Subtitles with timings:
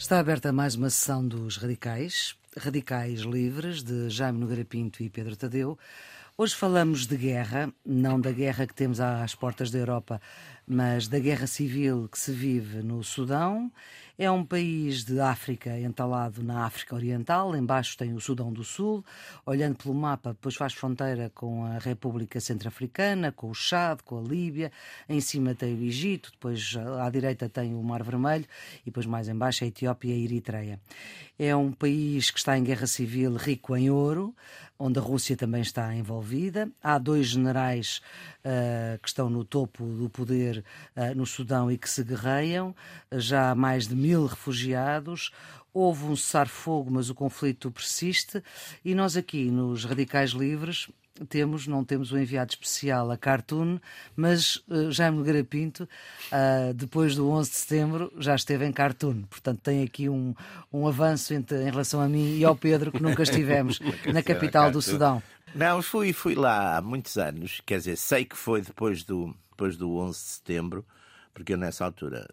[0.00, 5.36] Está aberta mais uma sessão dos Radicais, Radicais Livres, de Jaime Nogueira Pinto e Pedro
[5.36, 5.78] Tadeu.
[6.38, 10.18] Hoje falamos de guerra, não da guerra que temos às portas da Europa,
[10.66, 13.70] mas da guerra civil que se vive no Sudão.
[14.20, 19.02] É um país de África entalado na África Oriental, embaixo tem o Sudão do Sul,
[19.46, 24.20] olhando pelo mapa, depois faz fronteira com a República Centro-Africana, com o Chad, com a
[24.20, 24.70] Líbia,
[25.08, 28.44] em cima tem o Egito, depois à direita tem o Mar Vermelho
[28.82, 30.78] e depois mais embaixo a Etiópia e a Eritreia.
[31.38, 34.34] É um país que está em guerra civil rico em ouro,
[34.78, 36.70] onde a Rússia também está envolvida.
[36.82, 38.00] Há dois generais
[38.38, 40.64] uh, que estão no topo do poder
[40.96, 42.74] uh, no Sudão e que se guerreiam.
[43.12, 45.30] Já há mais de mil refugiados.
[45.72, 48.42] Houve um cessar-fogo, mas o conflito persiste.
[48.84, 50.88] E nós aqui, nos Radicais Livres,
[51.28, 53.78] temos, não temos o um enviado especial a Cartoon,
[54.16, 55.88] mas uh, Jaime Nogueira Pinto,
[56.32, 59.22] uh, depois do 11 de setembro, já esteve em Cartoon.
[59.22, 60.34] Portanto, tem aqui um,
[60.72, 63.80] um avanço entre, em relação a mim e ao Pedro, que nunca estivemos
[64.12, 65.22] na capital do Sudão.
[65.54, 69.76] Não, fui, fui lá há muitos anos, quer dizer, sei que foi depois do, depois
[69.76, 70.86] do 11 de setembro,
[71.32, 72.26] porque eu nessa altura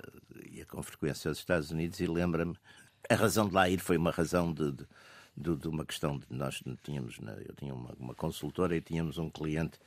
[0.52, 2.56] ia com frequência aos Estados Unidos e lembra-me,
[3.10, 4.88] a razão de lá ir foi uma razão de, de
[5.38, 9.30] de, de uma questão de nós tínhamos, eu tinha uma, uma, consultora e tínhamos um
[9.30, 9.80] cliente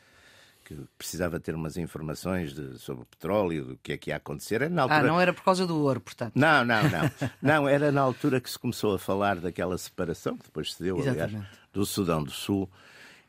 [0.64, 4.70] que precisava ter umas informações de, sobre o petróleo, do que é que ia acontecer.
[4.70, 5.00] Na altura...
[5.00, 6.34] Ah, não era por causa do ouro, portanto.
[6.36, 7.10] Não, não, não.
[7.42, 10.98] não, era na altura que se começou a falar daquela separação, que depois se deu,
[10.98, 11.34] Exatamente.
[11.34, 12.70] aliás, do Sudão do Sul.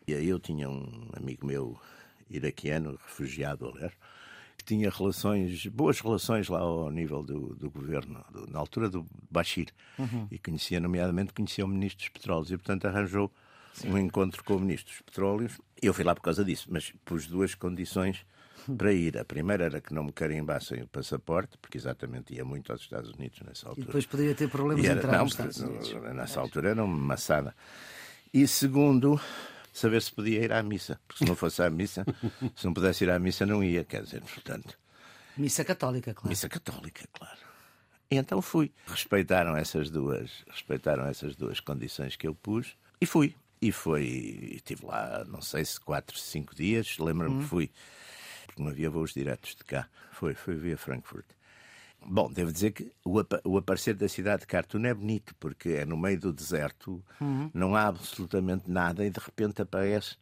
[0.08, 1.80] E aí eu tinha um amigo meu
[2.30, 3.94] iraquiano, refugiado, aliás,
[4.72, 9.68] tinha relações, boas relações lá ao nível do, do governo, do, na altura do Bashir,
[10.00, 10.28] uhum.
[10.32, 13.30] e conhecia, nomeadamente, conhecia o Ministro dos Petróleos, e portanto arranjou
[13.74, 13.90] Sim.
[13.92, 15.60] um encontro com o Ministro dos Petróleos.
[15.82, 18.26] Eu fui lá por causa disso, mas pus duas condições
[18.78, 19.18] para ir.
[19.18, 23.12] A primeira era que não me carimbassem o passaporte, porque exatamente ia muito aos Estados
[23.12, 23.84] Unidos nessa altura.
[23.84, 25.94] E depois poderia ter problemas de entrar não, nos Estados Unidos.
[26.16, 27.54] Nessa altura era uma maçada.
[28.34, 29.20] E segundo,
[29.72, 31.00] saber se podia ir à missa.
[31.08, 32.06] Porque se não fosse à missa,
[32.56, 34.78] se não pudesse ir à missa, não ia, quer dizer, portanto.
[35.38, 36.30] Missa católica, claro.
[36.30, 37.40] Missa católica, claro.
[38.10, 38.72] E então fui.
[38.86, 43.36] Respeitaram essas duas, respeitaram essas duas condições que eu pus e fui.
[43.62, 44.06] E foi,
[44.56, 47.40] estive lá, não sei se quatro, cinco dias, lembro-me hum.
[47.42, 47.72] que fui,
[48.46, 49.88] porque não havia voos diretos de cá.
[50.12, 51.26] Foi, foi via Frankfurt.
[52.04, 55.86] Bom, devo dizer que o, o, aparecer da cidade de Khartoum é bonito, porque é
[55.86, 57.50] no meio do deserto, uhum.
[57.54, 60.16] não há absolutamente nada, e de repente aparece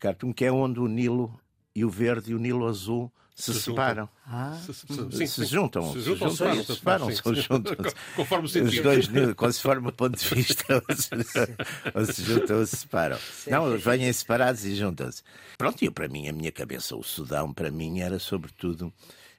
[0.00, 1.38] Khartoum, que é onde o Nilo
[1.74, 4.08] e o verde e o Nilo azul se, se separam.
[4.26, 4.58] Ah.
[4.66, 5.92] Se, se, se, se, juntam.
[5.92, 7.76] Se juntam, se juntam, separam, se juntam.
[8.16, 8.90] Conforme o sentido.
[8.90, 10.82] Os dois, conforme o ponto de vista,
[11.94, 13.16] ou se juntam ou se separam.
[13.46, 15.22] Não, eles vêm separados e juntam-se.
[15.56, 18.92] Pronto, e para mim, a minha cabeça, o Sudão, para mim, era sobretudo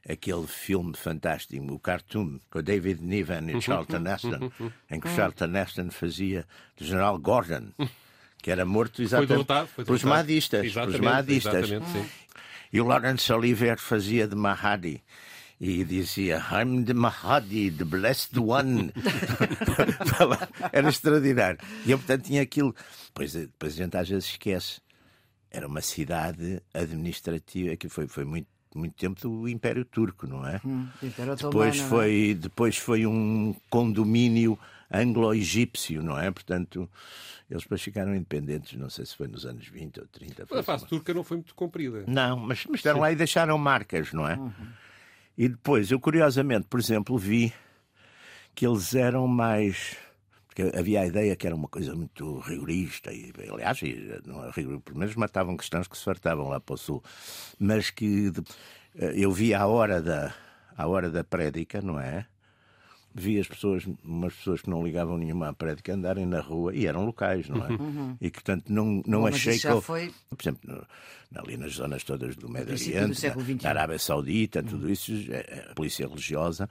[0.07, 4.99] aquele filme fantástico, o Cartoon, com David Niven e uhum, Charlton uhum, Heston, uhum, em
[4.99, 6.45] que Charlton Heston fazia
[6.77, 7.71] do General Gordon,
[8.41, 9.45] que era morto exatamente
[9.85, 10.71] pelos mahadistas.
[10.71, 11.69] Pelos mahadistas.
[12.71, 15.03] E o Lawrence Oliver fazia de Mahadi
[15.59, 18.93] e dizia I'm the Mahadi, the blessed one.
[20.71, 21.59] Era extraordinário.
[21.85, 22.73] E eu, portanto, tinha aquilo.
[23.07, 24.79] Depois, depois a gente às vezes esquece.
[25.51, 30.61] Era uma cidade administrativa que foi, foi muito muito tempo do Império Turco, não é?
[30.65, 32.33] Hum, depois Otomano, foi é?
[32.33, 34.57] depois foi um condomínio
[34.91, 36.29] anglo-egípcio, não é?
[36.31, 36.89] Portanto,
[37.49, 40.43] eles depois ficaram independentes, não sei se foi nos anos 20 ou 30.
[40.51, 40.89] A fase uma...
[40.89, 42.03] turca não foi muito comprida.
[42.07, 44.35] Não, mas, mas estavam lá e deixaram marcas, não é?
[44.35, 44.51] Uhum.
[45.37, 47.53] E depois, eu curiosamente, por exemplo, vi
[48.53, 49.97] que eles eram mais
[50.77, 55.15] havia a ideia que era uma coisa muito rigorista, e aliás, é rigor, pelo menos
[55.15, 57.03] matavam cristãos que se fartavam lá para o sul,
[57.59, 58.31] mas que
[58.95, 60.33] eh, eu via a hora da,
[60.77, 62.25] a hora da prédica, não é?
[63.13, 66.85] Vi as pessoas, umas pessoas que não ligavam nenhuma à prédica andarem na rua e
[66.85, 67.69] eram locais, não é?
[67.69, 68.17] Uhum.
[68.21, 69.81] E que, portanto, não, não Bom, achei que.
[69.81, 70.13] Foi...
[70.29, 70.85] Por exemplo, no,
[71.35, 74.91] ali nas zonas todas do Médio Oriente, da Arábia Saudita, tudo uhum.
[74.91, 76.69] isso, é, é, a polícia religiosa,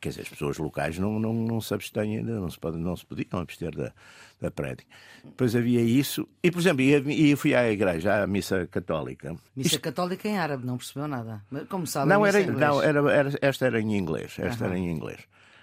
[0.00, 3.04] quer dizer, as pessoas locais não, não, não se abstêm, não se, pode, não se
[3.04, 3.92] podiam abster da,
[4.40, 4.88] da prédica.
[5.24, 9.36] Depois havia isso, e, por exemplo, e fui à igreja, à missa católica.
[9.56, 9.80] Missa Isto...
[9.80, 11.42] católica em árabe, não percebeu nada.
[11.68, 14.36] Como sabe, não, era, não era, era, esta era em inglês.
[14.38, 14.70] Esta uhum.
[14.70, 15.20] era em inglês.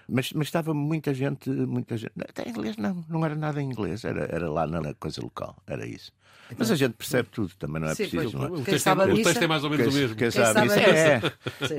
[0.08, 2.14] Mas, mas estava muita gente, muita gente.
[2.20, 5.86] Até inglês não, não era nada em inglês, era, era lá na coisa local, era
[5.86, 6.12] isso.
[6.48, 8.22] Então, mas a gente percebe tudo, também não é sim, preciso.
[8.24, 8.60] Pois, não é?
[8.60, 10.16] O, texto, é, o texto é mais ou menos quem, o mesmo.
[10.16, 11.22] Quem, quem sabe, missa é,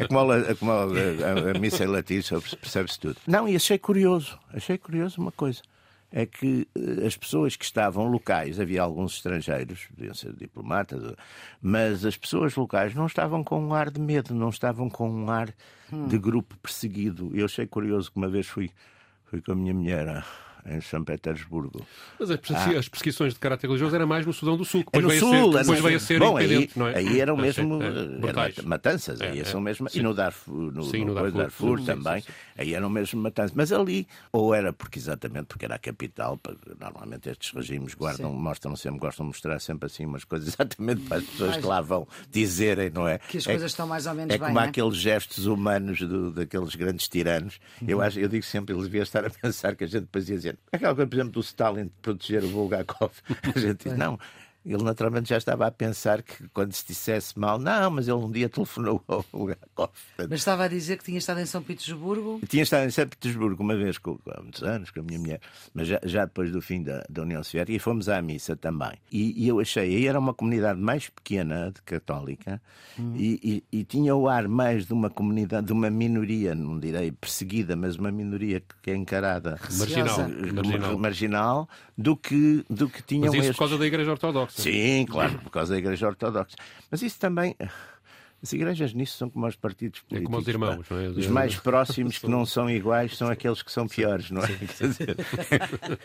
[0.01, 2.21] é, como, a, é como a, a, a missa em latim,
[2.61, 3.17] percebe-se tudo.
[3.27, 5.61] Não, e achei curioso, achei curioso uma coisa
[6.17, 11.15] é que eh, as pessoas que estavam locais, havia alguns estrangeiros, podiam ser diplomatas,
[11.61, 15.29] mas as pessoas locais não estavam com um ar de medo, não estavam com um
[15.29, 15.53] ar
[15.93, 16.07] hum.
[16.07, 17.31] de grupo perseguido.
[17.35, 18.71] Eu achei curioso que uma vez fui
[19.35, 20.25] Fui com a minha mulher
[20.67, 21.87] em São Petersburgo.
[22.19, 22.79] Mas as, perseguições, ah.
[22.79, 25.21] as perseguições de caráter religioso era mais no Sudão do Sul, que é depois, é
[25.21, 26.97] veio, Sul, a ser, depois veio a ser Bom, independente, aí, não é?
[26.97, 30.01] Aí eram mesmo é, era matanças, aí é, são mesmo, sim.
[30.01, 32.33] e no Darfur, no, sim, no, no Darfur, Darfur sim, também, sim, sim.
[32.57, 33.53] aí eram mesmo matanças.
[33.55, 36.41] Mas ali, ou era porque exatamente porque era a capital,
[36.81, 38.39] normalmente estes regimes guardam, sim.
[38.39, 41.81] mostram sempre, gostam de mostrar sempre assim umas coisas exatamente para as pessoas que lá
[41.81, 43.19] vão dizerem, não é?
[43.19, 44.49] Que as coisas estão mais ou menos é bem.
[44.49, 44.65] como é?
[44.65, 47.61] aqueles gestos humanos do, daqueles grandes tiranos.
[47.81, 47.89] Uhum.
[47.89, 50.37] Eu, acho, eu digo sempre, eles deviam estar a pensar que a gente depois ia
[50.37, 53.13] dizer aquela coisa, por exemplo, do Stalin proteger o Bulgakov.
[53.55, 54.19] A gente diz, não,
[54.65, 58.31] ele naturalmente já estava a pensar que quando se dissesse mal, não, mas ele um
[58.31, 59.91] dia telefonou ao Bulgakov.
[60.17, 62.41] Mas estava a dizer que tinha estado em São Petersburgo?
[62.49, 65.41] Tinha estado em São Petersburgo uma vez, com, há muitos anos, com a minha mulher,
[65.75, 68.93] mas já, já depois do fim da, da, União Soviética, e fomos à missa também.
[69.13, 72.61] E, e, eu achei, aí era uma comunidade mais pequena, de católica,
[72.99, 73.13] hum.
[73.17, 77.13] e, e, e, tinha o ar mais de uma comunidade, de uma minoria, não direi
[77.13, 80.19] perseguida, mas uma minoria que é encarada marginal,
[80.55, 80.99] marginal.
[80.99, 83.57] marginal do, que, do que tinham Mas isso estes...
[83.57, 84.63] por causa da Igreja Ortodoxa.
[84.63, 86.57] Sim, claro, por causa da Igreja Ortodoxa.
[86.91, 87.57] Mas isso também.
[88.43, 90.23] As igrejas nisso são como os partidos políticos.
[90.23, 91.09] É como os irmãos, não é?
[91.09, 94.49] Os mais próximos que não são iguais são aqueles que são piores, não é?
[94.49, 95.17] Quer dizer,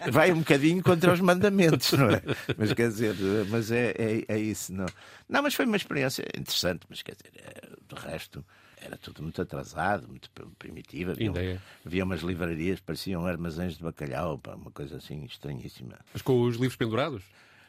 [0.09, 2.21] vai um bocadinho contra os mandamentos, não é?
[2.57, 3.13] Mas quer dizer,
[3.49, 4.85] mas é, é, é isso, não.
[5.27, 8.45] Não, mas foi uma experiência interessante, mas quer dizer, do resto
[8.81, 11.11] era tudo muito atrasado, muito primitivo.
[11.11, 11.59] Havia, é.
[11.85, 15.99] havia umas livrarias, pareciam armazéns de bacalhau, pá, uma coisa assim estranhíssima.
[16.13, 17.23] Mas com os livros pendurados?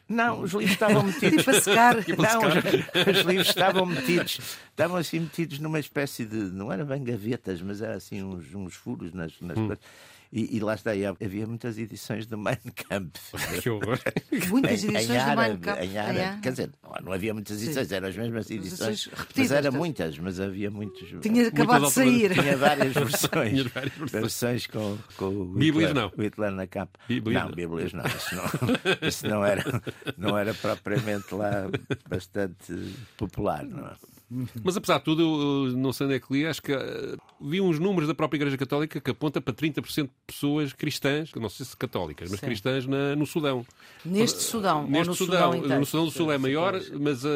[0.07, 1.43] Não, os livros estavam metidos.
[1.43, 1.95] para secar.
[1.95, 4.57] Não, os, os, livros estavam metidos.
[4.69, 6.35] Estavam assim metidos numa espécie de.
[6.35, 9.67] Não eram bem gavetas, mas era assim uns, uns furos nas, nas hum.
[9.67, 9.83] coisas.
[10.33, 12.57] E, e, lá está, e havia muitas edições do Mein
[12.87, 13.33] Kampf.
[13.61, 13.99] Que horror.
[14.47, 15.83] Muitas edições em, em árabe, do Mein Kampf.
[15.83, 16.19] Em árabe.
[16.19, 16.39] É.
[16.41, 16.71] Quer dizer,
[17.03, 17.95] não havia muitas edições, Sim.
[17.95, 19.05] eram as mesmas edições.
[19.05, 21.09] repetidas, mas eram muitas, mas havia muitos.
[21.21, 22.31] Tinha acabado de sair.
[22.39, 23.49] Tinha várias versões.
[23.49, 24.21] Tinha várias versões.
[24.21, 26.11] versões com, com o Hitler, Bíblias não.
[26.17, 26.99] O Hitler na capa.
[27.09, 28.05] Bíblias não, Bíblias não.
[28.05, 29.07] Isso, não.
[29.07, 29.83] isso não, era,
[30.17, 31.69] não era propriamente lá
[32.09, 32.73] bastante
[33.17, 33.95] popular, não é?
[34.63, 35.21] Mas apesar de tudo,
[35.67, 38.37] eu não sei onde é que li, acho que uh, vi uns números da própria
[38.37, 42.45] Igreja Católica que aponta para 30% de pessoas cristãs, não sei se católicas, mas Sim.
[42.45, 43.65] cristãs na, no Sudão.
[44.05, 47.29] Neste Sudão, Neste no Sudão, Sudão, no Sudão do Sul é maior, mas uh,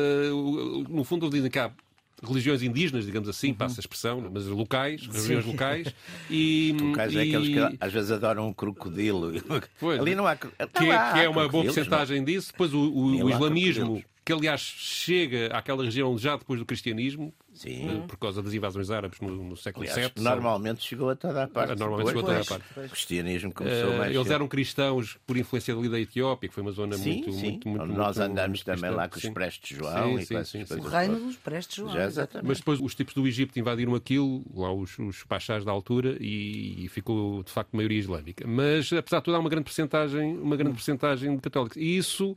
[0.89, 1.71] no fundo eles dizem que há
[2.23, 3.55] religiões indígenas, digamos assim, uhum.
[3.55, 5.93] passa a expressão, mas locais, religiões locais.
[6.29, 7.17] E, locais e...
[7.17, 9.33] é aqueles que às vezes adoram um crocodilo.
[9.79, 10.35] Pois, Ali não há.
[10.35, 12.51] Que, é, que é uma boa porcentagem disso.
[12.51, 18.03] Depois o, o, o islamismo que aliás chega àquela região já depois do cristianismo, Sim.
[18.07, 20.23] por causa das invasões árabes no, no século aliás, VII.
[20.23, 20.87] Normalmente sabe?
[20.87, 21.77] chegou a toda a parte.
[21.77, 22.79] Normalmente chegou a toda a parte.
[22.79, 24.15] O cristianismo começou uh, mais.
[24.15, 27.41] Eles eram cristãos por influência ali da Etiópia, que foi uma zona sim, muito, sim.
[27.51, 30.35] muito, muito, Nós muito, andamos muito também lá com os prestes João sim, e sim,
[30.35, 30.79] com sim, sim.
[30.79, 31.93] O reino dos prestes João.
[31.93, 32.47] Já, exatamente.
[32.47, 36.83] Mas depois os tipos do Egito invadiram aquilo, lá os, os pachás da altura, e,
[36.83, 38.43] e, ficou de facto maioria islâmica.
[38.47, 41.77] Mas apesar de tudo, há uma grande percentagem, uma grande percentagem de católicos.
[41.77, 42.35] E isso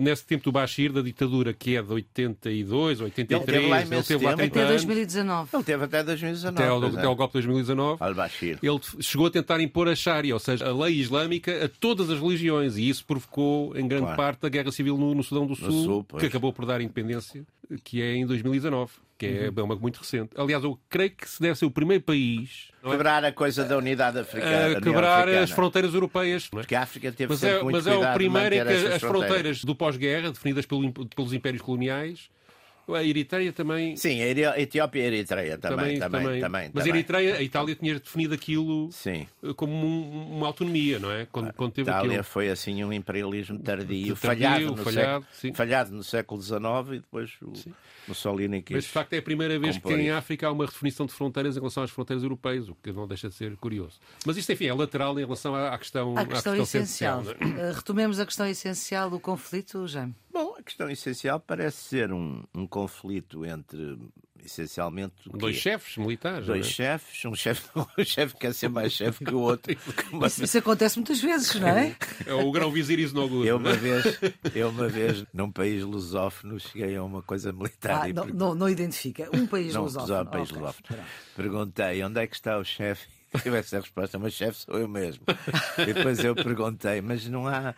[0.00, 4.02] nesse tempo do Bashir, da ditadura, que é de 82, 83, ele teve lá, ele
[4.02, 4.84] teve lá 30 até anos.
[4.84, 5.48] 2019.
[5.54, 6.62] Ele teve até 2019.
[6.62, 6.98] Até ao, é.
[6.98, 7.96] até ao golpe de 2019.
[8.00, 8.58] Al-Bashir.
[8.62, 12.20] Ele chegou a tentar impor a Sharia, ou seja, a lei islâmica a todas as
[12.20, 14.16] religiões, e isso provocou, em grande Claro.
[14.16, 17.44] parte, a guerra civil no, no Sudão do Sul, Sul, que acabou por dar independência,
[17.84, 19.64] que é em 2019, que é Uhum.
[19.64, 20.30] uma muito recente.
[20.36, 22.96] Aliás, eu creio que se deve ser o primeiro país não é?
[22.96, 24.78] Quebrar a coisa da unidade africana.
[24.78, 25.44] a quebrar africana.
[25.44, 26.48] as fronteiras europeias.
[26.52, 26.62] não é?
[26.62, 29.00] Porque a África teve Mas sempre é, muito mas é o primeiro em que as
[29.02, 32.30] fronteiras do pós-guerra, definidas pelo pelos impérios coloniais,
[32.94, 33.96] a Eritreia também.
[33.96, 35.98] Sim, a a Etiópia e a Eritreia também.
[35.98, 36.88] também, também, Mas a também.
[36.88, 39.26] Eritreia, a Itália tinha definido aquilo Sim.
[39.42, 41.26] eh, como um- uma autonomia, não é?
[41.30, 42.24] Quando, quando A teve Itália aquilo.
[42.24, 46.58] foi assim um imperialismo tardio, Tardio, falhado, no falhado, século, falhado no século XIX
[46.92, 47.52] e depois o
[48.06, 48.74] Mussolini quis.
[48.76, 50.10] Mas de facto é a primeira vez compor que em.
[50.10, 53.28] África há uma definição de fronteiras em relação às fronteiras europeias, o que não deixa
[53.28, 53.98] de ser curioso.
[54.24, 57.20] Mas isto, enfim, é lateral em relação à à questão, A à questão essencial.
[57.22, 57.48] essencial.
[57.66, 57.70] é?
[57.70, 60.14] Uh, Retomemos a questão essencial do conflito, Jaime.
[60.38, 63.98] Bom, a questão essencial parece ser um, um conflito entre,
[64.44, 66.46] essencialmente, Dois chefes militares.
[66.46, 66.70] Dois não é?
[66.72, 69.72] chefes, um chefe um chefe quer ser mais chefe que o outro.
[70.26, 71.96] Isso, isso acontece muitas vezes, não é?
[72.24, 73.44] É o grão-vizir Isnogur.
[73.44, 73.72] Eu não é?
[73.74, 74.18] uma vez,
[74.54, 78.34] eu uma vez, num país lusófono, cheguei a uma coisa militar Ah, e não, per-
[78.34, 79.28] não, não identifica.
[79.36, 80.06] Um país não, lusófono.
[80.14, 80.98] só um país Ok, lusófono.
[81.36, 83.06] Perguntei onde é que está o chefe.
[83.42, 85.22] Tive essa resposta, mas chefe sou eu mesmo.
[85.78, 87.74] E depois eu perguntei, mas não há.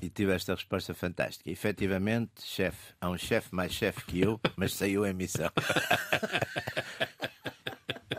[0.00, 1.50] E tive esta resposta fantástica.
[1.50, 5.50] Efetivamente, chefe, há um chefe mais chefe que eu, mas saiu em missão.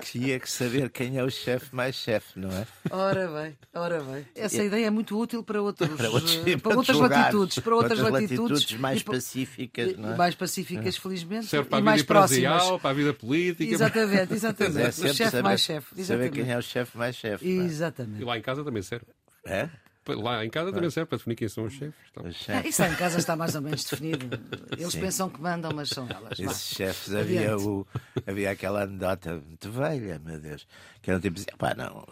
[0.04, 2.66] Tinha que saber quem é o chefe mais chefe, não é?
[2.90, 4.26] Ora bem, ora bem.
[4.36, 7.60] Essa ideia é muito útil para, outros, Para, outros, eh, para para outras lugares, latitudes,
[7.60, 10.18] para outras latitudes, mais e pa- pacíficas, não é?
[10.18, 12.40] mais pacíficas, felizmente, Serve para e a mais vida próximas.
[12.44, 13.72] empresarial, para a vida política.
[13.74, 14.80] Exatamente, exatamente.
[14.80, 16.04] é o chefe mais chefe.
[16.04, 17.46] Saber quem é o chefe mais chefe.
[17.46, 17.50] é?
[17.50, 18.24] E Exatamente.
[18.24, 19.06] lá em casa também serve.
[19.46, 19.70] É?
[20.08, 21.94] Lá em casa também serve para definir quem são os chefes.
[22.10, 22.70] Então, O Ah, chefe.
[22.70, 24.26] Isso lá em casa está mais ou menos definido.
[24.72, 25.00] Eles Sim.
[25.00, 26.40] pensam que mandam, mas são elas.
[26.40, 27.86] Esses chefes havia, o,
[28.26, 30.68] havia aquela anedota muito velha, meu Deus,
[31.02, 32.06] que era tipo assim, pá, não,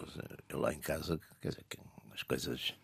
[0.48, 1.64] eu lá em casa, quer dizer,
[2.14, 2.74] as coisas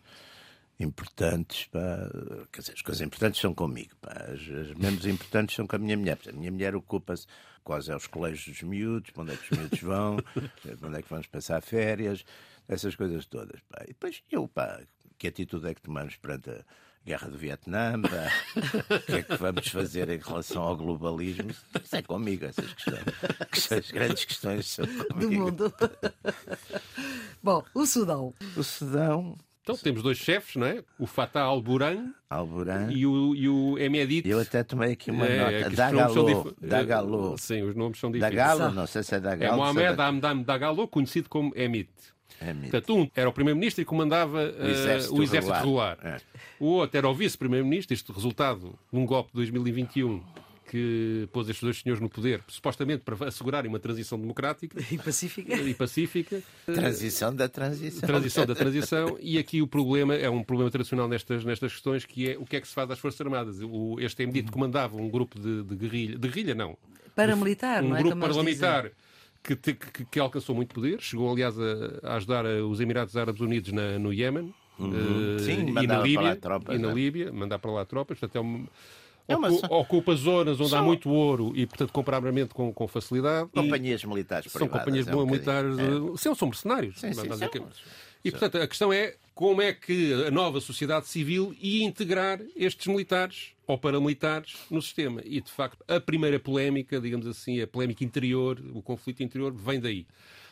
[0.79, 2.09] importantes, pá,
[2.51, 5.79] quer dizer, as coisas importantes são comigo, pá, as, as menos importantes são com a
[5.79, 6.17] minha mulher.
[6.27, 7.25] A minha mulher ocupa-se
[7.63, 10.17] quase aos colégios dos miúdos, para onde é que os miúdos vão,
[10.77, 12.23] para onde é que vamos passar férias,
[12.67, 13.59] essas coisas todas.
[13.69, 13.81] Pá.
[13.83, 14.81] E depois eu, pá,
[15.17, 16.63] que atitude é que tomamos perante a
[17.05, 21.51] guerra do Vietnã, o que é que vamos fazer em relação ao globalismo?
[21.83, 23.03] Isso é comigo, essas questões.
[23.71, 25.33] As grandes questões são Do comigo.
[25.45, 25.73] mundo.
[27.41, 28.33] Bom, o Sudão.
[28.55, 30.83] O Sudão, então temos dois chefes, não é?
[30.99, 34.27] O Fatah al-Burhan Alborã, e o, e o Emedit.
[34.27, 35.51] eu até tomei aqui uma É, é nota.
[35.51, 37.37] que os nomes são Dagalo, dif- Dagalo.
[37.37, 38.35] Sim, os nomes são difíceis.
[38.35, 39.57] Dagalo, não sei se é É Dagalo.
[39.57, 41.89] Mohamed se é Hamdan Dagalo, conhecido como Emit.
[42.39, 42.71] É mito.
[42.71, 45.97] Portanto, um era o primeiro-ministro e comandava eh, exército o exército regular.
[45.97, 46.21] regular.
[46.21, 46.21] É.
[46.59, 50.21] O outro era o vice-primeiro-ministro, isto resultado de um golpe de 2021
[50.69, 55.55] que pôs estes dois senhores no poder, supostamente para assegurarem uma transição democrática E Pacífica.
[55.55, 56.43] e pacífica.
[56.65, 58.07] Transição da transição.
[58.07, 62.31] Transição da transição, e aqui o problema é um problema tradicional nestas, nestas questões, que
[62.31, 63.59] é o que é que se faz às Forças Armadas.
[63.61, 66.77] O, este MDIT comandava um grupo de, de guerrilha, de guerrilha não,
[67.15, 67.99] Paramilitar, um não é?
[67.99, 68.91] grupo Como eles parlamentar
[69.55, 73.41] que, que- que alcançou muito poder, chegou aliás a, a ajudar a- os Emirados Árabes
[73.41, 76.93] Unidos na- no Iémen eh, Sim, e na para Líbia, lá tropas, e na é.
[76.93, 78.67] Líbia, mandar para lá tropas, portanto é um-
[79.29, 79.35] É
[79.69, 83.49] ocupa zonas onde há só- muito ouro e, portanto, compra armamento com, com facilidade.
[83.53, 84.85] E- Companhias militares são privadas.
[84.85, 85.71] companhias é um militares.
[85.75, 86.13] bocadinho.
[86.13, 86.99] eh, Sim, são mercenários.
[86.99, 87.75] Sim, sim, basicamente.
[87.75, 87.91] são.
[88.23, 92.87] E, portanto, a questão é como é que a nova sociedade civil ia integrar estes
[92.87, 95.21] militares ou paramilitares no sistema.
[95.23, 99.79] E, de facto, a primeira polémica, digamos assim, a polémica interior, o conflito interior, vem
[99.79, 100.07] daí.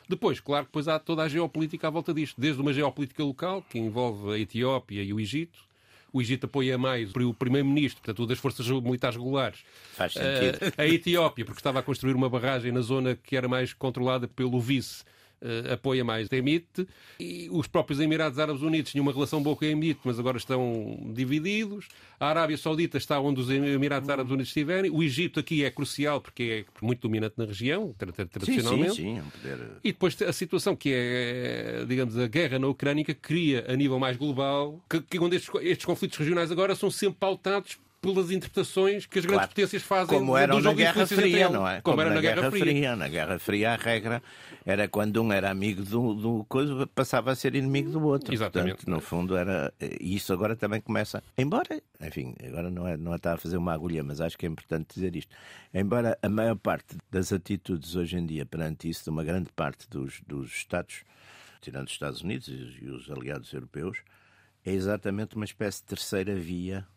[0.07, 3.79] Depois, claro, depois há toda a geopolítica à volta disto, desde uma geopolítica local, que
[3.79, 5.57] envolve a Etiópia e o Egito.
[6.13, 9.61] O Egito apoia mais o primeiro-ministro, portanto, o das forças militares regulares.
[9.95, 10.59] Faz sentido.
[10.61, 14.27] Eh, a Etiópia, porque estava a construir uma barragem na zona que era mais controlada
[14.27, 15.03] pelo vice.
[15.41, 16.87] Eh, apoia mais a Emite
[17.19, 20.37] e os próprios Emirados Árabes Unidos tinham uma relação boa com a Emite, mas agora
[20.37, 21.87] estão divididos.
[22.19, 24.89] A Arábia Saudita está onde os Emirados Árabes Unidos estiverem.
[24.91, 28.95] O Egito aqui é crucial porque é muito dominante na região, tra- tra- Sim, tradicionalmente.
[28.95, 29.17] sim, sim.
[29.19, 29.59] é um poder...
[29.83, 33.99] E depois a situação que é, digamos, a guerra na Ucrânia que cria a nível
[33.99, 37.77] mais global, que, que onde estes, estes conflitos regionais agora são sempre pautados
[38.13, 39.49] pelas interpretações que as grandes Claro.
[39.49, 41.81] potências fazem Como do eram na jogo de Guerra Fria, não é?
[41.81, 42.95] Como, era na Guerra, Fria.
[42.95, 44.23] Na Guerra Fria, a regra
[44.65, 48.33] era quando um era amigo do, do coisa, passava a ser inimigo do outro.
[48.33, 48.75] Exatamente.
[48.77, 49.73] Portanto, no fundo, era.
[49.99, 51.23] E isso agora também começa.
[51.37, 54.45] Embora, enfim, agora não é, não é estar a fazer uma agulha, mas acho que
[54.45, 55.35] é importante dizer isto.
[55.73, 59.89] Embora a maior parte das atitudes hoje em dia perante isso, de uma grande parte
[59.89, 61.03] dos, dos Estados,
[61.61, 63.97] tirando os Estados Unidos e, e os aliados europeus,
[64.65, 66.87] é exatamente uma espécie de terceira via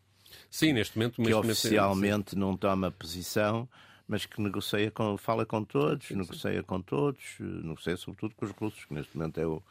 [0.50, 1.14] Sim, neste momento.
[1.16, 3.68] que neste momento, oficialmente não toma posição,
[4.06, 8.52] mas que negocia com, fala com todos, negocia com todos, eh, negocia sobretudo com os
[8.52, 9.62] russos, que neste momento é o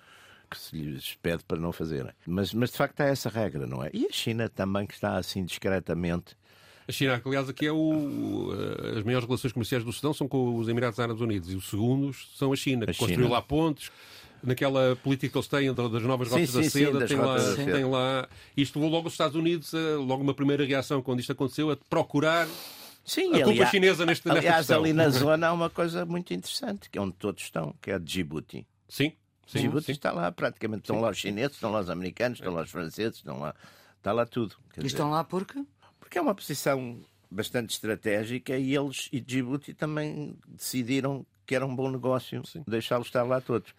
[0.49, 2.11] que se lhes pede para não fazerem.
[2.25, 3.89] Mas, mas de facto há essa regra, não é?
[3.93, 6.35] E a China também que está assim discretamente.
[6.87, 8.51] A China, que, aliás, aqui é o, o,
[8.97, 12.31] as maiores relações comerciais do Sudão são com os Emirados Árabes Unidos e os segundos
[12.37, 13.33] são a China, que A construiu China.
[13.33, 13.91] lá pontos.
[14.43, 17.35] Naquela política que eles têm das novas Sim, rotas sim, da sim, seda, tem, lá,
[17.55, 18.29] tem lá.
[18.55, 21.77] Isto levou logo os Estados Unidos, a, logo uma primeira reação quando isto aconteceu, a
[21.89, 22.47] procurar
[23.03, 24.79] Sim, A culpa aliás- chinesa neste- nesta Aliás, questão.
[24.83, 27.93] ali na zona há uma coisa muito interessante, que é onde todos estão, que é
[27.95, 28.67] a de Djibouti.
[28.89, 29.13] Sim,
[29.47, 29.91] sim, Djibouti sim.
[29.93, 30.81] está lá praticamente.
[30.81, 33.55] Estão lá os chineses, estão lá os americanos, estão lá os franceses, estão lá.
[33.97, 34.55] Está lá tudo.
[34.73, 35.63] Quer E dizer, estão lá porque?
[36.01, 36.99] Porque é uma posição
[37.31, 43.23] bastante estratégica e eles e Djibouti também decidiram que era um bom negócio deixá-los estar
[43.23, 43.73] lá todos.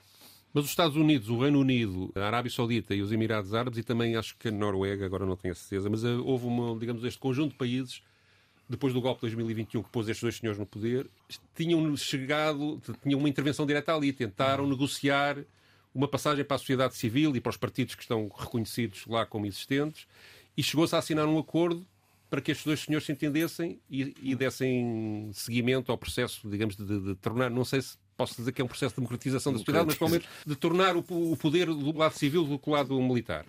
[0.52, 3.82] Mas os Estados Unidos, o Reino Unido, a Arábia Saudita e os Emirados Árabes, e
[3.82, 7.04] também acho que a Noruega, agora não tenho a certeza, mas eh, houve, uma, digamos,
[7.04, 8.02] este conjunto de países,
[8.68, 11.06] depois do golpe de 2021, que pôs estes dois senhores no poder,
[11.54, 15.38] tinham chegado, tinham uma intervenção direta ali, tentaram negociar
[15.94, 19.46] uma passagem para a sociedade civil e para os partidos que estão reconhecidos lá como
[19.46, 20.06] existentes,
[20.56, 21.86] e chegou-se a assinar um acordo
[22.28, 26.84] para que estes dois senhores se entendessem e, e dessem seguimento ao processo, digamos, de,
[26.84, 29.58] de- de tornar, não sei se posso dizer que é um processo de democratização da
[29.58, 33.46] sociedade, mas pelo menos de tornar o, o poder do lado civil do lado militar.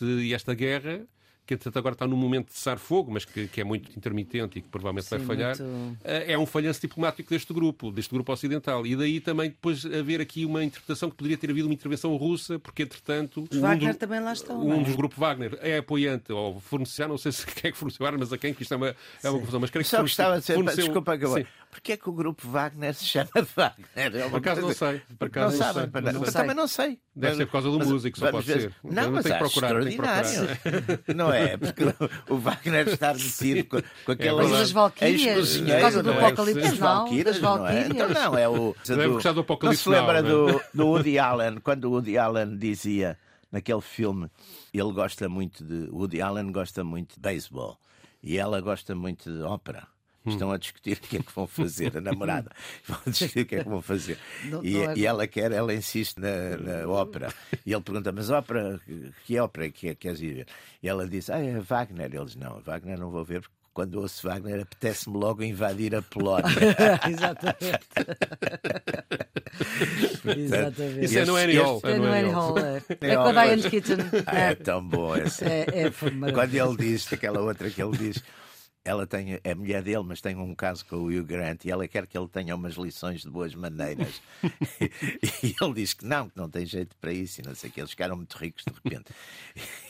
[0.00, 1.06] E esta guerra
[1.48, 4.58] que entretanto agora está num momento de cessar fogo, mas que, que, é muito intermitente
[4.58, 5.98] e que provavelmente Sim, vai falhar, muito...
[6.04, 8.86] é um falhanço diplomático deste grupo, deste grupo ocidental.
[8.86, 12.58] E daí também depois haver aqui uma interpretação que poderia ter havido uma intervenção russa,
[12.58, 13.48] porque entretanto.
[13.50, 14.60] Os Wagner do, também lá estão.
[14.62, 14.84] Um é?
[14.84, 18.30] dos grupos Wagner é apoiante ou forneceu, não sei se quem é que forneceu armas
[18.30, 20.44] a quem, que isto é uma, é uma confusão, mas creio que Só gostava de
[20.44, 20.84] ser, forneceu...
[20.84, 23.88] desculpa eu Porquê é que o grupo Wagner se chama Wagner?
[23.94, 25.02] É por acaso não sei.
[25.18, 26.00] Por acaso não, não, sabem, sei.
[26.00, 26.32] não, não sei.
[26.32, 27.00] também não sei.
[27.14, 28.60] Deve ser por causa do mas, músico, só pode ver.
[28.60, 28.74] ser.
[28.82, 31.14] Não, não mas tem que acho procurar, tem que procurar.
[31.14, 31.56] Não é?
[31.56, 31.84] Porque
[32.28, 36.26] o Wagner está metido com, com aquelas Mas das Valquírias, por causa do não é?
[36.26, 37.86] Apocalipse As Now, Valquírias, não é?
[37.86, 38.74] Então não, é o...
[38.86, 42.56] Deve gostar do Apocalipse Não se lembra do, do Woody Allen, quando o Woody Allen
[42.56, 43.18] dizia
[43.52, 44.30] naquele filme,
[44.72, 45.88] ele gosta muito de...
[45.90, 47.78] Woody Allen gosta muito de beisebol
[48.22, 49.86] e ela gosta muito de ópera.
[50.28, 52.50] Estão a discutir o que é que vão fazer, a namorada.
[52.86, 54.18] Vão discutir o que é que vão fazer.
[54.44, 57.32] Não- e, não é- e ela quer, ela insiste na, na ópera.
[57.66, 58.80] E ele pergunta, mas ópera,
[59.24, 60.46] que ópera é que é que queres ir ver?
[60.82, 62.10] E ela diz, ah, é Wagner.
[62.14, 66.02] Ele diz, não, Wagner não vou ver porque quando ouço Wagner apetece-me logo invadir a
[66.02, 66.48] Polónia.
[67.08, 67.78] Exatamente.
[70.36, 71.04] Exatamente.
[71.04, 71.80] Isso é no Annie Hall.
[71.84, 72.58] É no Annie Hall.
[72.58, 72.82] É.
[73.00, 73.32] É com a.
[73.44, 73.96] Diane Keaton.
[74.26, 75.44] Ah, é tão bom esse.
[75.44, 75.90] É, é,
[76.32, 78.22] Quando ele diz, aquela outra que ele diz,
[78.88, 81.86] ela tem, é mulher dele, mas tem um caso com o Hugh Grant e ela
[81.86, 84.22] quer que ele tenha umas lições de boas maneiras.
[85.42, 87.72] e ele diz que não, que não tem jeito para isso e não sei o
[87.72, 87.80] que.
[87.80, 89.12] Eles ficaram muito ricos de repente.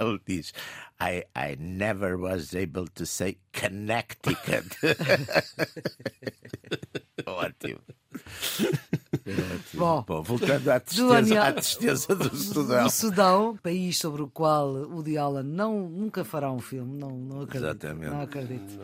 [0.00, 0.52] Ele diz:
[0.98, 4.66] I, I never was able to say Connecticut.
[7.26, 7.80] Ótimo.
[9.74, 12.86] Bom, Bom, voltando à tristeza, à tristeza do Sudão.
[12.86, 17.40] O Sudão, país sobre o qual o Allen não, nunca fará um filme, não, não
[17.42, 17.64] acredito.
[17.68, 18.10] Exatamente.
[18.10, 18.80] Não acredito.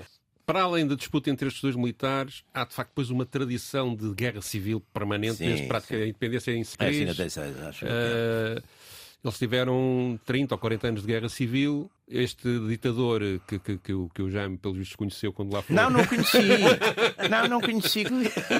[0.46, 4.10] Para além da disputa entre estes dois militares, há de facto depois uma tradição de
[4.14, 6.00] guerra civil permanente Sim, desde prática sim.
[6.00, 7.08] da independência em É, 56.
[7.32, 7.78] 56, acho.
[7.80, 7.88] que é.
[7.90, 8.62] Eh,
[9.22, 11.90] eles tiveram 30 ou 40 anos de guerra civil.
[12.10, 15.76] Este ditador que, que, que, o, que o Jaime, pelos vistos, conheceu quando lá foi.
[15.76, 16.38] Não, não conheci.
[17.28, 18.04] Não, não conheci.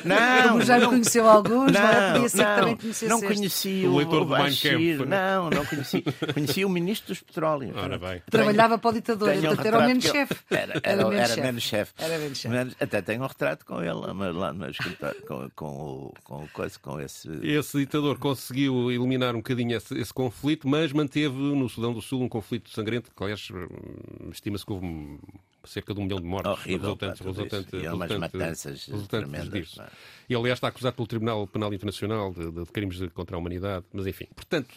[0.04, 2.00] Não, Como já não, conheceu alguns, não, é?
[2.00, 4.34] não, Podia ser que não, também conhecesse não conheci O o, leitor o do.
[4.34, 5.06] Kampf, né?
[5.06, 6.04] Não, não conheci.
[6.34, 7.76] Conheci o ministro dos petróleos.
[7.76, 8.22] Ora bem.
[8.30, 10.34] Trabalhava para o ditador, Tenho um portanto era o menos que chefe.
[10.50, 11.40] Era, era, menos era chefe.
[11.40, 11.92] menos chefe.
[11.98, 12.76] Era menos chefe.
[12.80, 16.48] Até tenho um retrato com ele mas lá no escritório, com, com, o, com, o
[16.82, 17.28] com esse.
[17.42, 22.22] Esse ditador conseguiu eliminar um bocadinho esse, esse conflito, mas manteve no Sudão do Sul
[22.22, 25.18] um conflito sangrento, que aliás hum, estima-se que houve
[25.64, 27.24] cerca de um milhão de mortes Horrível, isso.
[27.24, 29.82] resultante, E resultante- matanças tremendas, disso.
[30.28, 34.06] E aliás está acusado pelo Tribunal Penal Internacional de, de crimes contra a humanidade, mas
[34.06, 34.26] enfim.
[34.34, 34.74] Portanto,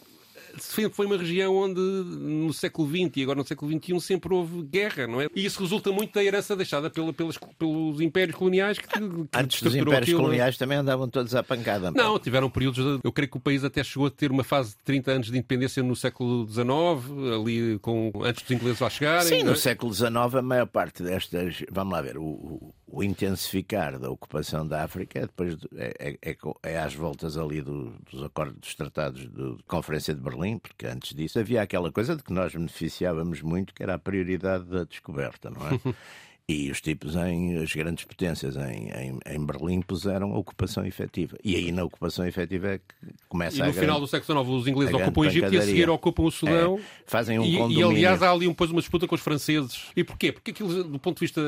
[0.58, 4.62] foi- foi uma região onde no século XX e agora no século XXI sempre houve
[4.64, 5.28] guerra, não é?
[5.36, 9.00] E isso resulta muito da herança deixada pela- pelas- pelos impérios coloniais que, que
[9.34, 10.20] Antes dos impérios aquilo.
[10.20, 11.92] coloniais também andavam todos à pancada.
[11.92, 12.02] pá.
[12.04, 12.84] Não, tiveram períodos.
[12.84, 15.28] de- Eu creio que o país até chegou a ter uma fase de 30 anos
[15.28, 16.66] de independência no século XIX,
[17.36, 19.28] ali com, antes dos ingleses lá chegarem.
[19.28, 19.56] Sim, não no é?
[19.56, 24.66] século XIX a maior parte destas, vamos lá ver, o, o- o intensificar da ocupação
[24.68, 28.58] da África é depois de- é, é- é é às voltas ali do- dos acordos
[28.60, 32.32] dos tratados do- de Conferência de Berlim, porque antes disso havia aquela coisa de que
[32.32, 35.70] nós beneficiávamos muito, que era a prioridade da descoberta, não é?
[36.52, 41.38] E os tipos, em, as grandes potências em, em, em Berlim, puseram a ocupação efetiva.
[41.44, 42.84] E aí na ocupação efetiva é que
[43.30, 45.58] começa E a no grande- final do século XIX os ingleses ocupam o Egito e
[45.58, 46.78] a seguir ocupam o Sudão.
[46.78, 49.86] É, fazem um e, e aliás há ali depois uma disputa com os franceses.
[49.96, 50.32] E porquê?
[50.32, 51.42] Porque aquilo, do ponto de vista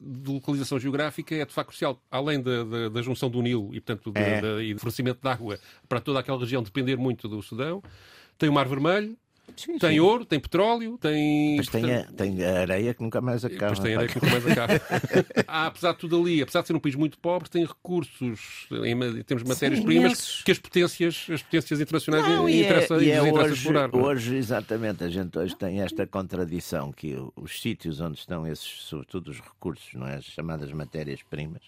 [0.00, 1.98] de localização geográfica, é de facto crucial.
[2.10, 4.40] Além da, da, da junção do Nilo e, portanto, de- É.
[4.40, 7.82] da- e do fornecimento de água para toda aquela região depender muito do Sudão,
[8.38, 9.16] tem o Mar Vermelho,
[9.56, 10.00] Sim, tem sim.
[10.00, 11.56] ouro, tem petróleo, tem.
[11.56, 13.74] Mas tem a, tem a areia que nunca mais acaba.
[13.74, 14.00] Depois tem pá.
[14.00, 15.44] areia que nunca mais acaba.
[15.46, 18.98] Há, apesar de tudo ali, apesar de ser um país muito pobre, tem recursos em,
[18.98, 23.26] de matérias-primas que as potências, as potências internacionais Não, e é, interessa, e é lhes
[23.26, 23.92] interessa hoje, explorar.
[23.92, 24.02] não é?
[24.04, 29.30] hoje, exatamente, a gente hoje tem esta contradição que os sítios onde estão esses, sobretudo
[29.30, 30.16] os recursos, não é?
[30.16, 31.62] as chamadas matérias-primas,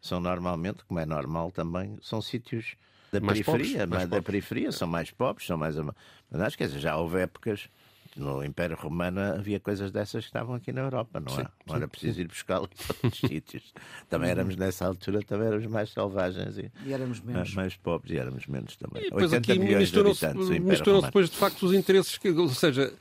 [0.00, 2.76] são normalmente, como é normal também, são sítios
[3.12, 4.24] da Mais periferia, pobres, mais mas da pobres.
[4.24, 5.76] periferia, são mais pobres, são mais...
[6.30, 7.68] Mas acho que já houve épocas
[8.16, 11.46] no Império Romano havia coisas dessas que estavam aqui na Europa, não é?
[11.66, 13.72] Não era preciso ir buscá-las para outros sítios.
[14.08, 17.54] Também éramos, nessa altura, também éramos mais selvagens e E éramos menos.
[17.54, 19.02] mais pobres e éramos menos também.
[19.02, 21.06] E depois 80 aqui milhões de misturam-se habitantes, o Império misturam Romano.
[21.06, 22.92] depois de facto os interesses, que, ou seja,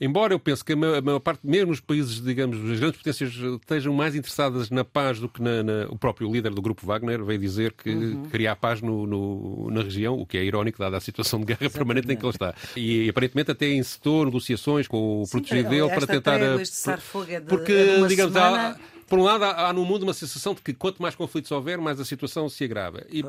[0.00, 3.92] embora eu pense que a maior, parte, mesmo os países, digamos, as grandes potências estejam
[3.94, 7.38] mais interessadas na paz do que na, na- o próprio líder do grupo Wagner veio
[7.38, 8.24] dizer que Uhum.
[8.30, 11.46] queria a paz no, no- na região, o que é irónico dada a situação de
[11.46, 12.54] guerra permanente em que ele está.
[12.76, 17.72] E, aparentemente até encetou negociações com o protegido dele para tentar este cessar-fogo é porque,
[17.72, 18.76] é digamos, semana.
[18.94, 21.50] há, por um lado, há, há no mundo uma sensação de que quanto mais conflitos
[21.50, 23.04] houver, mais a situação se agrava.
[23.10, 23.22] E,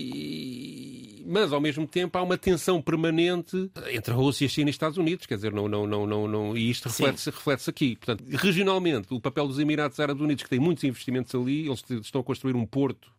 [0.00, 4.70] e- mas ao mesmo tempo há uma tensão permanente entre a Rússia, a China e
[4.70, 7.96] os Estados Unidos, quer dizer, não, não, não, não, não e isto reflete-se reflete aqui.
[7.96, 12.20] Portanto, regionalmente, o papel dos Emirados Árabes Unidos, que têm muitos investimentos ali, eles estão
[12.20, 13.14] a construir um porto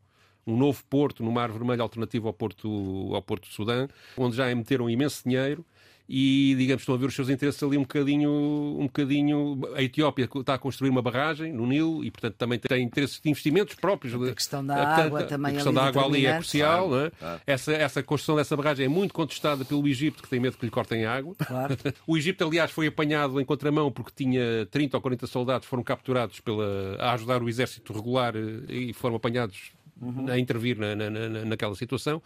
[0.46, 4.56] um novo porto no Mar Vermelho alternativo ao Porto, ao porto de Sudão, onde já
[4.56, 5.66] meteram imenso dinheiro
[6.10, 9.60] e, digamos, estão a ver os seus interesses ali um bocadinho, um bocadinho.
[9.76, 13.30] A Etiópia está a construir uma barragem no Nilo e, portanto, também tem interesses de
[13.30, 14.14] investimentos próprios.
[14.14, 16.90] A questão da portanto, água também A questão da água ali é crucial.
[16.90, 17.42] Claro, é?
[17.46, 20.72] Essa, essa construção dessa barragem é muito contestada pelo Egito, que tem medo que lhe
[20.72, 21.36] cortem água.
[21.36, 21.76] Claro.
[22.08, 26.40] o Egito, aliás, foi apanhado em contramão porque tinha 30 ou 40 soldados foram capturados
[26.40, 30.28] pela, a ajudar o exército regular eh, e foram apanhados uhum.
[30.30, 32.22] a intervir na, na, na, naquela situação.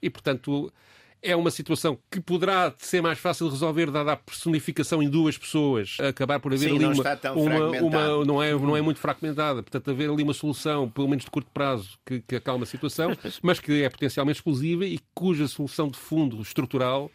[0.00, 0.72] E, portanto,
[1.24, 5.38] é uma situação que poderá ser mais fácil de resolver, dada a personificação em duas
[5.38, 9.00] pessoas, acabar por haver Sim, ali não uma, uma, uma, não, é, não é muito
[9.00, 12.66] fragmentada, portanto, haver ali uma solução, pelo menos de curto prazo, que, que acalma a
[12.66, 17.10] situação, mas que é potencialmente explosiva e cuja solução de fundo estrutural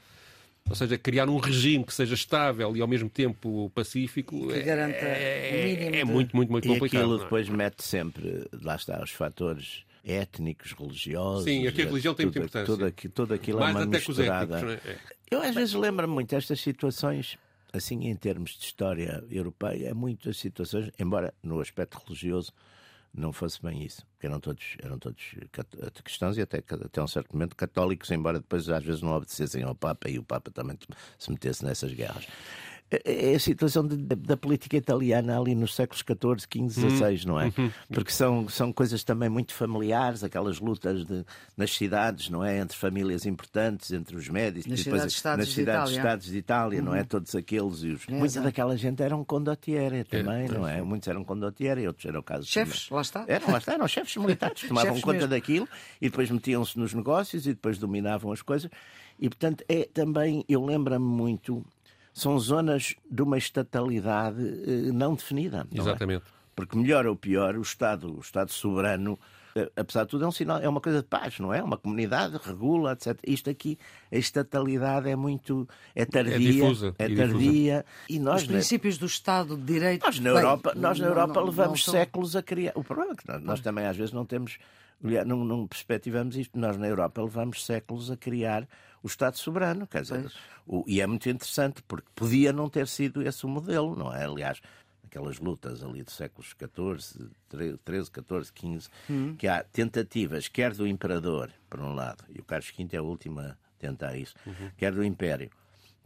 [0.67, 5.99] ou seja, criar um regime que seja estável e ao mesmo tempo pacífico é, é,
[5.99, 7.01] é muito, muito, muito complicado.
[7.01, 7.23] E aquilo é?
[7.23, 11.43] depois mete sempre, lá está, os fatores étnicos, religiosos.
[11.43, 12.65] Sim, aqui a religião tem muita importância.
[12.65, 14.57] Tudo, aquilo, tudo aquilo é Mais é uma até misturada.
[14.57, 14.97] Étnicos, é?
[15.31, 17.37] Eu às vezes lembro-me muito destas situações,
[17.71, 22.51] assim em termos de história europeia, é muitas situações, embora no aspecto religioso
[23.13, 25.35] não fosse bem isso, porque eram todos, eram todos
[26.03, 29.73] cristãos e até, até um certo momento católicos, embora depois às vezes não obedecessem ao
[29.73, 30.77] Papa e o Papa também
[31.17, 32.27] se metesse nessas guerras
[32.91, 37.53] é a situação de, da política italiana ali nos séculos XIV, XV, XVI, não é?
[37.55, 37.71] Uhum.
[37.93, 41.23] Porque são, são coisas também muito familiares, aquelas lutas de,
[41.55, 42.57] nas cidades, não é?
[42.57, 46.85] Entre famílias importantes, entre os médicos, nas cidades-estados nas cidades estados de Itália, uhum.
[46.85, 47.01] não é?
[47.01, 47.05] Uhum.
[47.05, 47.83] Todos aqueles.
[47.83, 48.09] E os...
[48.09, 50.81] É, Muita daquela gente eram condottieri também, é, não é?
[50.81, 52.47] Muitos eram condottieri, outros eram casos.
[52.47, 52.93] Chefes, de...
[52.93, 53.23] lá está.
[53.27, 55.29] Eram, lá está, eram chefes militares, tomavam chefes conta mesmo.
[55.29, 55.69] daquilo
[56.01, 58.69] e depois metiam-se nos negócios e depois dominavam as coisas.
[59.19, 61.63] E, portanto, é também, eu lembro-me muito
[62.13, 65.67] são zonas de uma estatalidade eh, não definida.
[65.71, 65.87] Não é?
[65.87, 66.23] Exatamente.
[66.25, 66.39] É?
[66.55, 69.17] Porque melhor ou pior, o Estado, o Estado soberano,
[69.55, 71.63] eh, apesar de tudo, é um sinal, é uma coisa de paz, não é?
[71.63, 73.17] Uma comunidade regula, etc.
[73.25, 73.77] Isto aqui,
[74.11, 77.85] a estatalidade é muito é tardia, é, difusa, é tardia.
[78.09, 80.05] E nós, Os princípios do Estado de Direito.
[80.05, 82.73] Nós na Europa, bem, nós na Europa não, não, levamos não séculos a criar.
[82.75, 84.57] O problema é que nós, nós também às vezes não temos,
[85.01, 86.59] não, não perspectivamos isto.
[86.59, 88.67] Nós na Europa levamos séculos a criar
[89.01, 89.87] o Estado soberano.
[89.87, 90.31] Quer dizer,
[90.67, 94.25] o, e é muito interessante, porque podia não ter sido esse o modelo, não é?
[94.25, 94.61] Aliás,
[95.05, 99.35] aquelas lutas ali dos séculos XIV, XIII, XIV, XV, hum.
[99.37, 103.01] que há tentativas, quer do imperador, por um lado, e o Carlos V é a
[103.01, 104.69] última a tentar isso, uhum.
[104.77, 105.49] quer do império,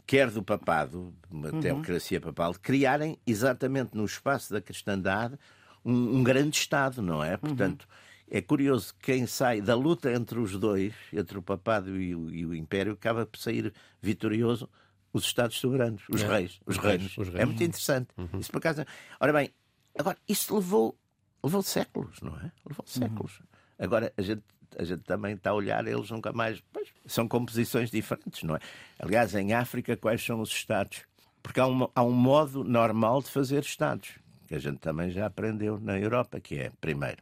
[0.06, 1.60] quer do papado, uma uhum.
[1.60, 5.38] teocracia papal, de criarem exatamente no espaço da cristandade
[5.84, 7.34] um, um grande Estado, não é?
[7.34, 7.38] Uhum.
[7.40, 12.02] Portanto, uhum é curioso que quem sai da luta entre os dois, entre o papado
[12.02, 14.68] e o, e o império, acaba por sair vitorioso
[15.14, 17.16] os Estados soberanos, os é, reis, os, os reinos.
[17.16, 18.10] Reis, É muito interessante.
[18.18, 18.40] Uhum.
[18.40, 18.84] Isso por acaso.
[19.20, 19.54] Ora bem,
[19.96, 20.98] agora, isso levou,
[21.44, 22.52] levou séculos, não é?
[22.68, 23.08] Levou uhum.
[23.08, 23.40] séculos.
[23.40, 23.46] Uhum.
[23.78, 24.42] Agora, a gente,
[24.80, 26.60] a gente também está a olhar, eles nunca mais.
[26.74, 28.60] Pois, são composições diferentes, não é?
[28.98, 31.04] Aliás, em África, quais são os Estados?
[31.44, 34.18] Porque há um, há um modo normal de fazer Estados,
[34.48, 37.22] que a gente também já aprendeu na Europa, que é, primeiro,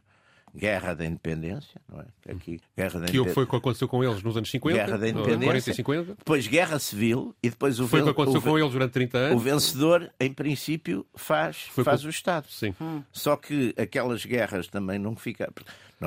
[0.54, 2.32] Guerra da Independência, não é?
[2.32, 3.34] Aqui, Guerra da que Independ...
[3.34, 6.14] foi o que aconteceu com eles nos anos 50, Guerra da Independência, 40 e 50.
[6.16, 8.42] Depois Guerra Civil e depois o Foi o que aconteceu o...
[8.42, 9.36] com eles durante 30 anos.
[9.36, 12.06] O vencedor, em princípio, faz, faz com...
[12.06, 12.46] o Estado.
[12.50, 12.74] Sim.
[12.80, 13.02] Hum.
[13.10, 15.16] Só que aquelas guerras também não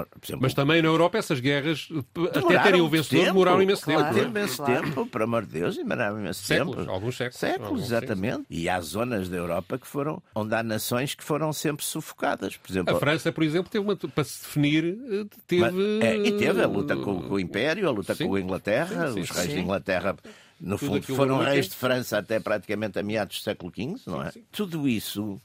[0.02, 1.88] Exemplo, Mas também na Europa essas guerras,
[2.36, 4.28] até terem o vencedor, tempo, demoraram imenso claro, tempo.
[4.28, 4.84] imenso claro.
[4.84, 6.92] tempo, por amor de Deus, demoraram imenso séculos, tempo.
[6.92, 7.40] Alguns séculos.
[7.40, 8.32] Séculos, alguns exatamente.
[8.32, 8.48] Séculos.
[8.50, 12.58] E há zonas da Europa que foram, onde há nações que foram sempre sufocadas.
[12.58, 14.98] Por exemplo, a França, por exemplo, teve uma, para se definir,
[15.48, 15.62] teve.
[15.62, 18.28] Mas, é, e teve a luta com, com, o Império, a luta sim.
[18.28, 20.16] com a Inglaterra, sim, sim, os reis de Inglaterra.
[20.60, 24.24] No Tudo fundo, foram reis de França até praticamente a meados do século XV, não
[24.24, 24.32] é?
[24.52, 25.40] Tudo isso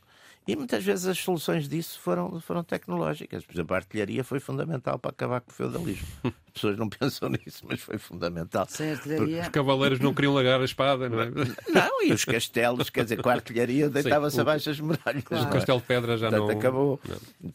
[0.46, 3.44] e muitas vezes as soluções disso foram, foram tecnológicas.
[3.44, 6.07] Por exemplo, a artilharia foi fundamental para acabar com o feudalismo.
[6.50, 8.66] As pessoas não pensam nisso, mas foi fundamental.
[8.68, 9.42] Sem artilharia.
[9.42, 11.31] Os cavaleiros não queriam largar a espada, não é?
[11.68, 15.22] Não, e os castelos, quer dizer, com a artilharia deitava-se abaixo as muralhas.
[15.22, 15.44] Claro.
[15.44, 16.59] O castelo de pedra já Portanto, não.
[16.59, 17.00] acabou.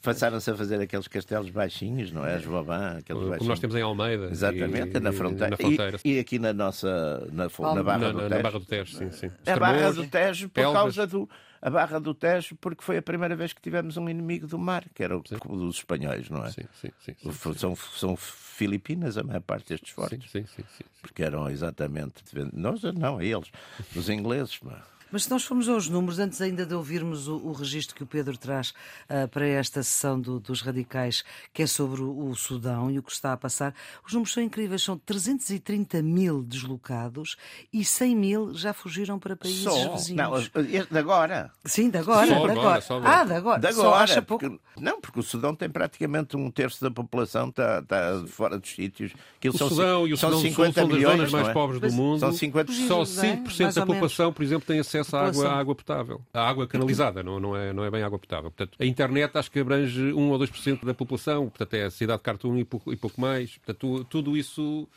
[0.02, 2.36] Passaram-se a fazer aqueles castelos baixinhos, não é?
[2.36, 3.50] As Vauban, aqueles Como baixinhos.
[3.50, 4.30] nós temos em Almeida.
[4.32, 5.50] Exatamente, e, na fronteira.
[5.50, 6.00] Na fronteira.
[6.06, 7.28] E, e, aqui na nossa.
[7.34, 8.30] na, na Barra na, do Tejo.
[8.30, 9.32] Na Barra do Tejo, sim, sim.
[9.46, 11.30] A Barra do Tejo, por causa do
[11.62, 14.86] a Barra do Tejo, porque foi a primeira vez que tivemos um inimigo do mar,
[14.94, 16.52] que era o dos espanhóis, não é?
[16.52, 20.32] Sim, sim, sim, sim são, são Filipinas a maior parte destes fortes.
[20.32, 22.24] Sim, sim, sim, Porque eram exatamente.
[22.54, 23.52] Nós não, eles,
[23.96, 24.60] os ingleses.
[24.62, 28.06] Mas se nós formos aos números, antes ainda de ouvirmos o, o registro que o
[28.06, 28.70] Pedro traz
[29.10, 31.24] uh, para esta sessão do, dos radicais,
[31.54, 33.74] que é sobre o, o, Sudão e o que está a passar,
[34.06, 34.82] os números são incríveis.
[34.84, 37.36] São 330 mil deslocados
[37.72, 39.94] e 100 mil já fugiram para países Só.
[39.96, 40.10] vizinhos.
[40.10, 41.52] Não, de agora.
[41.64, 42.28] Sim, de agora.
[42.28, 42.82] Só de agora, agora.
[42.82, 43.16] só agora.
[43.20, 43.60] Ah, de agora.
[43.62, 44.04] De Só agora.
[44.04, 44.62] acha porque- pouco.
[44.78, 49.14] não, porque o Sudão tem praticamente um terço da população está, está fora dos sítios.
[49.38, 51.32] Aquilo O são, Sudão e o são Sudão do Sul 50 são das milhões, zonas
[51.32, 51.54] não mais é?
[51.54, 52.20] pobres do mundo.
[52.20, 53.36] São 50 Só Giros, é?
[53.38, 56.22] 5% Mais da população, por exemplo, tem acesso à água, à água potável.
[56.34, 58.50] À água canalizada, não, não, é, não é bem água potável.
[58.52, 61.50] Portanto, a internet acho que abrange 1 ou 2% da população.
[61.50, 63.58] Portanto, é a cidade de Khartoum e pouco, e pouco mais.
[63.58, 64.88] Portanto, tu- tudo isso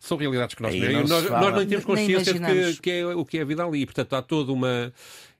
[0.00, 3.06] são realidades que nós, Aí não nós, nós nem temos consciência de que, que é
[3.06, 3.84] o que é a vida ali.
[3.86, 4.92] Portanto, há toda uma.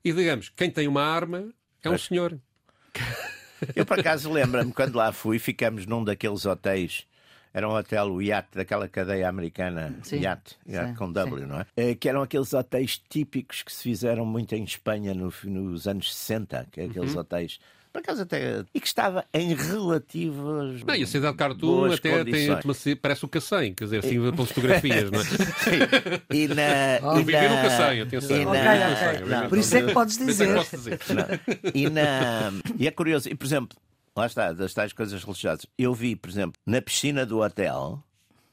[0.05, 1.39] E digamos, quem tem uma arma
[1.83, 2.03] é um Pois.
[2.05, 2.39] senhor.
[3.75, 7.07] Eu, por acaso, lembro-me, quando lá fui, ficamos num daqueles hotéis.
[7.57, 11.61] Era um hotel, o Yacht, daquela cadeia americana, Sim, Yacht, Yacht sim, com W, não
[11.61, 11.67] é?
[11.75, 16.15] Eh, Que eram aqueles hotéis típicos que se fizeram muito em Espanha no- nos anos
[16.15, 17.21] 60, que é aqueles Uhum.
[17.21, 17.59] hotéis.
[17.91, 18.63] Por acaso até.
[18.75, 20.83] E que estava em relativas.
[20.85, 24.31] Não, e a cidade de Khartoum até tem, ci- parece o Cacém, quer dizer, assim,
[24.33, 25.25] pelas fotografias, não é?
[25.65, 25.79] Sim.
[26.31, 26.99] E na.
[27.15, 28.37] Eu e vivi na- no Cacém, atenção.
[28.37, 29.37] e na- Cacém, ok.
[29.43, 30.59] no Por isso é que podes é dizer.
[30.71, 31.01] dizer.
[31.09, 31.71] Não.
[31.75, 32.53] E, na...
[32.79, 33.75] e é curioso, e por exemplo,
[34.17, 35.67] lá está, das tais coisas religiosas.
[35.77, 38.03] Eu vi, por exemplo, na piscina do hotel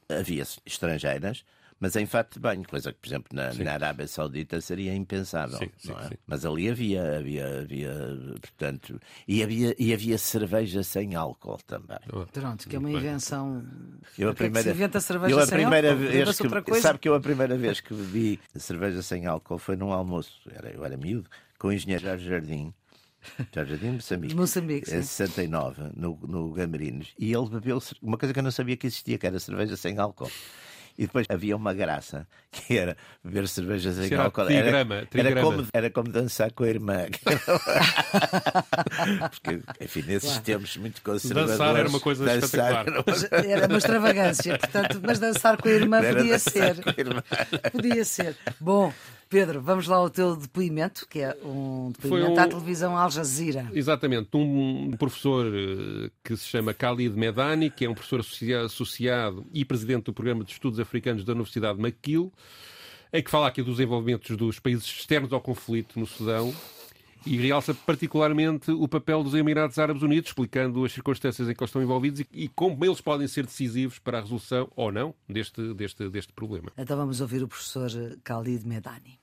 [0.08, 1.44] havia estrangeiras,
[1.80, 5.58] mas em fato de banho, coisa que, por exemplo, na, na Arábia Saudita seria impensável.
[5.58, 6.10] Sim, sim, não é?
[6.26, 7.92] Mas ali havia, havia, havia,
[8.40, 11.98] portanto, e havia, e havia cerveja sem álcool também.
[12.32, 13.64] Pronto, que é uma invenção.
[14.16, 16.06] Eu a que é que primeira, se inventa cerveja eu a sem primeira álcool?
[16.06, 16.80] vez que, outra coisa?
[16.80, 20.70] sabe que eu a primeira vez que bebi cerveja sem álcool foi num almoço, era,
[20.70, 22.72] eu era miúdo, com o engenheiro Jorge Jardim.
[23.54, 24.34] Jorge Jardim de Moçambique.
[24.34, 24.96] De Moçambique, sim.
[24.96, 27.08] Em 69, no, no Gamarinos.
[27.18, 29.98] E ele bebeu uma coisa que eu não sabia que existia, que era cerveja sem
[29.98, 30.30] álcool.
[30.96, 34.46] E depois havia uma graça, que era beber cerveja sem era álcool.
[34.46, 35.42] trigrama, era, trigrama.
[35.42, 37.06] como, era como dançar com a irmã.
[39.30, 41.58] Porque, enfim, nesses tempos muito conservadores.
[41.58, 42.86] Dançar era uma coisa espetacular.
[42.86, 43.04] era uma
[43.52, 46.76] Era uma extravagância, portanto, mas dançar com a irmã Era podia ser.
[46.86, 47.22] a irmã.
[47.72, 48.36] Podia ser.
[48.60, 48.92] Bom,
[49.28, 53.68] Pedro, vamos lá ao teu depoimento, que é um depoimento um- à televisão Al Jazeera.
[53.72, 59.44] Exatamente, um professor eh, que se chama Khalid Medani, que é um professor associa- associado
[59.52, 62.32] e presidente do Programa de Estudos Africanos da Universidade de McGill,
[63.12, 66.54] em que fala aqui dos envolvimentos dos países externos ao conflito no Sudão
[67.26, 71.70] e realça particularmente o papel dos Emirados Árabes Unidos, explicando as circunstâncias em que eles
[71.70, 75.74] estão envolvidos e, e como eles podem ser decisivos para a resolução ou não deste,
[75.74, 76.70] deste, deste problema.
[76.76, 77.90] Então vamos ouvir o professor
[78.24, 79.18] Khalid Medani.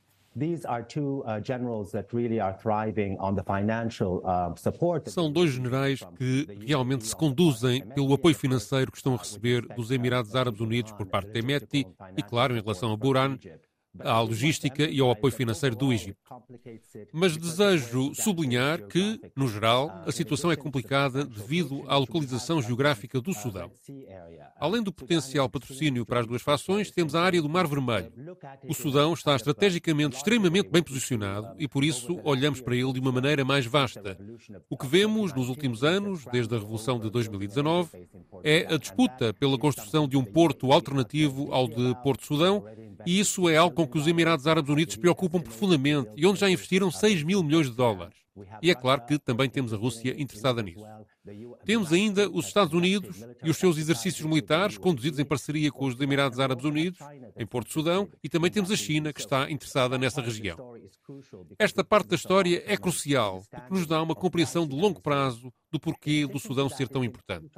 [4.11, 9.17] Uh, uh, São dois generais que realmente se conduzem pelo apoio financeiro que estão a
[9.17, 11.85] receber dos Emirados Árabes Unidos por parte da Emeti
[12.15, 13.37] e, claro, em relação a Buran,
[13.99, 16.17] à logística e ao apoio financeiro do Egito.
[17.11, 23.33] Mas desejo sublinhar que, no geral, a situação é complicada devido à localização geográfica do
[23.33, 23.71] Sudão.
[24.57, 28.11] Além do potencial patrocínio para as duas fações, temos a área do Mar Vermelho.
[28.67, 33.11] O Sudão está estrategicamente extremamente bem posicionado e, por isso, olhamos para ele de uma
[33.11, 34.17] maneira mais vasta.
[34.69, 38.07] O que vemos nos últimos anos, desde a Revolução de 2019,
[38.43, 42.63] é a disputa pela construção de um porto alternativo ao de Porto Sudão,
[43.05, 46.39] e isso é algo com que os Emirados Árabes Unidos se preocupam profundamente e onde
[46.39, 48.21] já investiram 6 mil milhões de dólares.
[48.61, 50.85] E é claro que também temos a Rússia interessada nisso.
[51.65, 55.99] Temos ainda os Estados Unidos e os seus exercícios militares, conduzidos em parceria com os
[55.99, 56.99] Emirados Árabes Unidos,
[57.37, 60.57] em Porto Sudão, e também temos a China, que está interessada nessa região.
[61.59, 65.79] Esta parte da história é crucial, porque nos dá uma compreensão de longo prazo do
[65.79, 67.49] porquê do Sudão ser tão importante.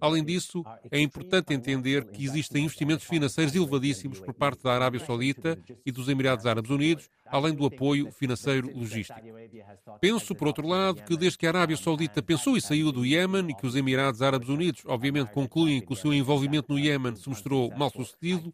[0.00, 5.58] Além disso, é importante entender que existem investimentos financeiros elevadíssimos por parte da Arábia Saudita
[5.84, 9.20] e dos Emirados Árabes Unidos, além do apoio financeiro logístico.
[10.00, 13.50] Penso, por outro lado, que desde que a Arábia Saudita pensou e saiu do Iémen
[13.50, 17.28] e que os Emirados Árabes Unidos, obviamente, concluem que o seu envolvimento no Iémen se
[17.28, 18.52] mostrou mal sucedido,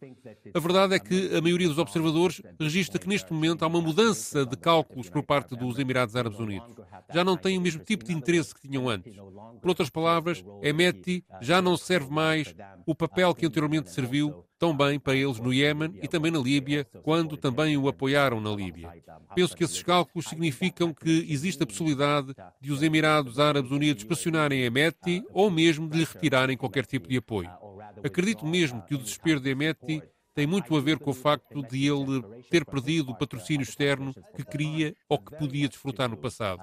[0.53, 4.45] a verdade é que a maioria dos observadores registra que neste momento há uma mudança
[4.45, 6.73] de cálculos por parte dos Emirados Árabes Unidos.
[7.13, 9.15] Já não têm o mesmo tipo de interesse que tinham antes.
[9.61, 14.99] Por outras palavras, Emeti já não serve mais o papel que anteriormente serviu tão bem
[14.99, 18.91] para eles no Iémen e também na Líbia, quando também o apoiaram na Líbia.
[19.33, 24.61] Penso que esses cálculos significam que existe a possibilidade de os Emirados Árabes Unidos pressionarem
[24.61, 27.49] Emeti ou mesmo de lhe retirarem qualquer tipo de apoio.
[28.03, 30.01] Acredito mesmo que o desespero de Emeti
[30.39, 34.45] tem muito a ver com o facto de ele ter perdido o patrocínio externo que
[34.45, 36.61] queria ou que podia desfrutar no passado.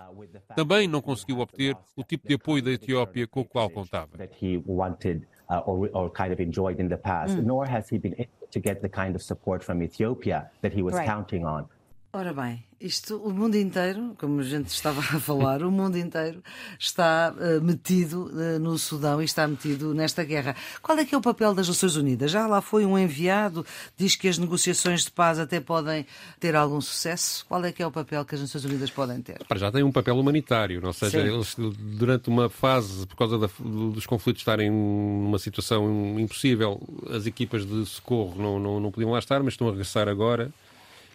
[0.55, 4.17] Também não conseguiu obter o tipo de apoio da Etiópia com o qual contava.
[4.17, 7.99] that he wanted uh, or, or kind of enjoyed in the past, nor has he
[7.99, 11.07] been able to get the kind of support from Ethiopia that he was Right.
[11.07, 11.67] counting on.
[12.17, 16.43] Ora bem, isto, o mundo inteiro, como a gente estava a falar, o mundo inteiro
[16.79, 20.57] está uh, metido uh, no Sudão e está metido nesta guerra.
[20.81, 22.31] Qual é que é o papel das Nações Unidas?
[22.31, 23.67] Já lá foi um enviado,
[23.99, 26.07] diz que as negociações de paz até podem
[26.41, 27.45] ter algum sucesso.
[27.47, 29.45] Qual é que é o papel que as Nações Unidas podem ter?
[29.47, 31.35] Para já tem um papel humanitário, ou seja, Sim.
[31.35, 31.55] eles
[31.99, 37.85] durante uma fase, por causa da, dos conflitos estarem numa situação impossível, as equipas de
[37.85, 40.51] socorro não, não, não podiam lá estar, mas estão a regressar agora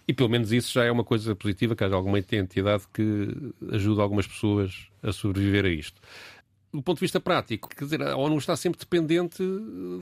[0.08, 3.30] e pelo menos isso já é uma coisa positiva, que haja alguma entidade que
[3.72, 6.02] ajude algumas pessoas a sobreviver a isto.
[6.74, 9.44] Do ponto de vista prático, quer dizer, a ONU está sempre dependente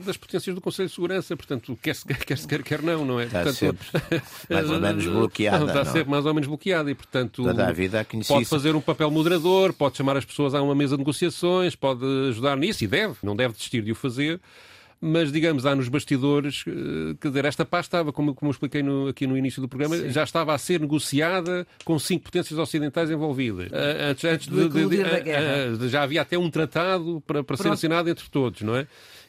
[0.06, 3.18] das potências do Conselho de Segurança, portanto, quer se quer, se quer, quer não, não
[3.18, 3.24] é?
[3.24, 5.58] Está portanto, sempre mais ou menos bloqueada.
[5.58, 5.90] Não, está não.
[5.90, 5.92] É?
[5.92, 7.42] sempre mais ou menos bloqueada e, portanto,
[8.28, 12.04] pode fazer um papel moderador, pode chamar as pessoas a uma mesa de negociações, pode
[12.28, 14.40] ajudar nisso e deve, não deve desistir de o fazer
[15.00, 18.82] mas digamos, há nos bastidores, eh, quer dizer, esta paz estava, como, como eu expliquei
[18.82, 20.10] no, aqui no início do programa, Sim.
[20.10, 23.70] já estava a ser negociada com cinco potências ocidentais envolvidas.
[23.72, 27.56] Eh, antes, antes de, de, de, eh, de, já havia até um tratado para, para
[27.56, 28.86] ser assinado entre todos, não é?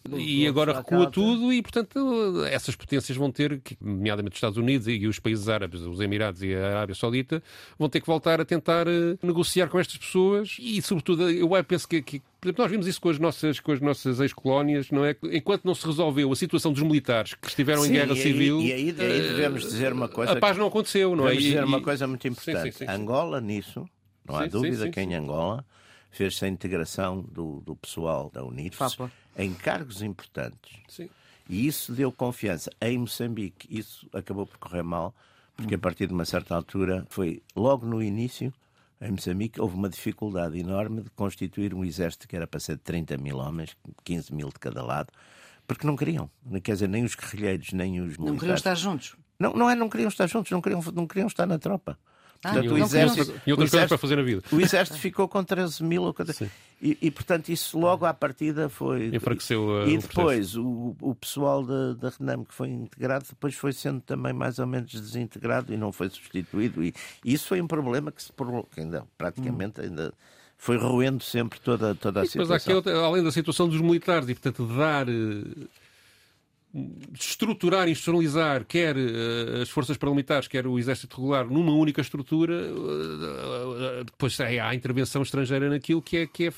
[0.10, 5.06] E agora recua tudo e, portanto, essas potências vão ter, nomeadamente os Estados Unidos e
[5.06, 7.44] os países árabes, os Emirados e a Arábia Saudita,
[7.78, 11.88] vão ter que voltar a tentar uh, negociar com estas pessoas e, sobretudo, eu penso
[11.88, 15.06] que, que por exemplo, nós vimos isso com as nossas, com as nossas ex-colónias, não
[15.06, 15.16] é?
[15.32, 18.22] Enquanto não se resolveu a situação dos militares que estiveram sim, em guerra e aí,
[18.22, 18.62] civil.
[18.62, 20.32] E aí, aí eh, devemos dizer uma coisa.
[20.32, 21.36] A paz não aconteceu, não é?
[21.36, 22.72] Devemos dizer e, uma coisa muito importante.
[22.72, 23.88] Sim, sim, Angola, nisso,
[24.28, 25.64] não há dúvida que em Angola
[26.10, 28.98] fez-se a integração do, do pessoal da UNIRFS
[29.42, 30.78] em cargos importantes.
[30.88, 31.10] Sim.
[31.50, 32.70] E isso deu confiança.
[32.80, 35.14] Em Moçambique, isso acabou por correr mal,
[35.56, 38.54] porque a partir de uma certa altura, foi logo no início,
[39.02, 42.84] em Moçambique, houve uma dificuldade enorme de constituir um exército que era para ser de
[42.84, 45.12] 30 mil homens, 15 mil de cada lado,
[45.68, 46.30] porque não queriam.
[46.64, 48.32] Quer dizer, nem os guerrilheiros, nem os militares.
[48.32, 49.16] Não queriam estar juntos.
[49.40, 51.98] Não, não é, não queriam estar juntos, não queriam, não queriam estar na tropa.
[52.44, 54.42] Ah, Portanto, o exército, e outras coisas para fazer na vida.
[54.52, 56.16] O exército ficou com 13 mil ou
[56.82, 59.16] e, e, portanto, isso logo à partida foi.
[59.16, 63.72] Enfraqueceu uh, E depois, o, o pessoal da, da Renam que foi integrado, depois foi
[63.72, 66.84] sendo também mais ou menos desintegrado e não foi substituído.
[66.84, 68.32] E, e isso foi um problema que se
[68.74, 69.84] que ainda praticamente hum.
[69.84, 70.14] ainda
[70.58, 72.56] foi roendo sempre toda, toda a e situação.
[72.56, 75.06] Mas aqui, além da situação dos militares e, portanto, dar
[77.14, 84.04] estruturar, institucionalizar quer uh, as forças paramilitares, quer o exército regular numa única estrutura, uh,
[84.06, 86.54] depois há a intervenção estrangeira naquilo que é, que é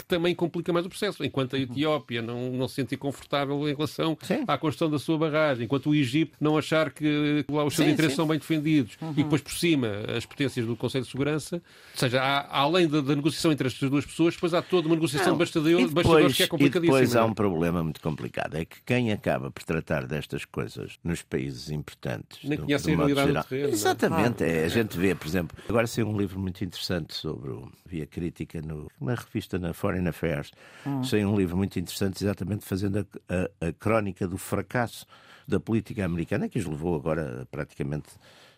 [0.00, 1.22] que também complica mais o processo.
[1.22, 1.64] Enquanto a uhum.
[1.64, 4.44] Etiópia não, não se sentir confortável em relação sim.
[4.46, 7.92] à construção da sua barragem, enquanto o Egito não achar que lá os seus sim,
[7.92, 8.16] interesses sim.
[8.16, 9.12] são bem defendidos uhum.
[9.12, 13.00] e depois por cima as potências do Conselho de Segurança, ou seja, há, além da,
[13.00, 15.34] da, negociação entre estas duas pessoas, depois há toda uma negociação não.
[15.34, 16.98] de bastidores, bastidores que é complicadíssima.
[16.98, 20.98] E depois há um problema muito complicado, é que quem acaba por tratar destas coisas
[21.04, 22.38] nos países importantes...
[22.44, 23.68] Nem do, conhece do a realidade do terreno.
[23.68, 23.72] É?
[23.72, 27.52] Exatamente, é, a gente vê, por exemplo, agora saiu um livro muito interessante sobre,
[27.86, 30.52] via crítica no, na revista na Foreign Affairs.
[30.86, 31.02] Hum.
[31.26, 35.06] Um livro muito interessante, exatamente fazendo a, a, a crónica do fracasso
[35.46, 38.08] da política americana, que os levou agora a praticamente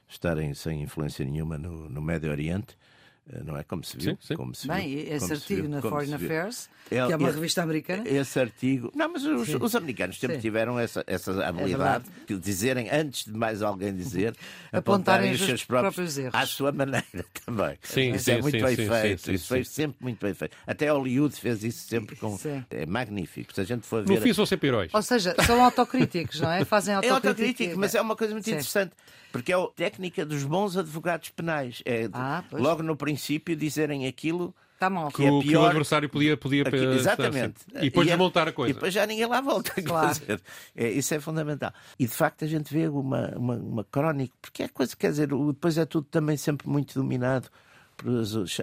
[0.09, 2.77] estarem sem influência nenhuma no, no Médio Oriente.
[3.31, 4.13] Eh, não é como se viu.
[4.13, 4.35] Sim, sim.
[4.35, 7.33] Como se Bem, viu, esse artigo viu, na Foreign Affairs, é, que é uma é,
[7.33, 8.03] revista americana.
[8.07, 8.91] Esse artigo.
[8.95, 10.43] Não, mas os, os americanos sempre sim.
[10.43, 14.37] tiveram essa, essa é habilidade é de dizerem, antes de mais alguém dizer,
[14.73, 16.35] apontarem, os seus próprios, próprios, erros.
[16.35, 17.05] À sua maneira
[17.47, 17.79] também.
[17.83, 19.33] Sim, isso sim, é muito bem feito.
[19.33, 20.57] isso foi sempre muito bem feito.
[20.67, 22.37] Até Hollywood fez isso sempre com.
[22.71, 23.55] É magnífico.
[23.55, 24.15] Se a gente for ver.
[24.15, 24.93] No fim são sempre heróis.
[24.93, 26.65] Ou seja, são autocríticos, não é?
[26.65, 27.13] Fazem autocrítica.
[27.23, 28.93] É autocrítico, mas é uma coisa muito interessante.
[29.33, 31.83] Porque é a técnica dos bons advogados penais.
[31.85, 35.13] É ah, logo no princípio dizerem aquilo Tá mal.
[35.13, 35.43] Que, é pior...
[35.43, 37.61] que o adversário podia, podia Aqui, exatamente.
[37.77, 38.73] E depois e é- desmontar a coisa.
[38.73, 39.71] E depois já ninguém lá volta.
[39.81, 40.19] Claro.
[40.75, 41.73] É, isso é fundamental.
[41.97, 45.29] E de facto a gente vê uma, uma, uma crónica, porque é coisa, quer dizer,
[45.29, 47.49] depois é tudo também sempre muito dominado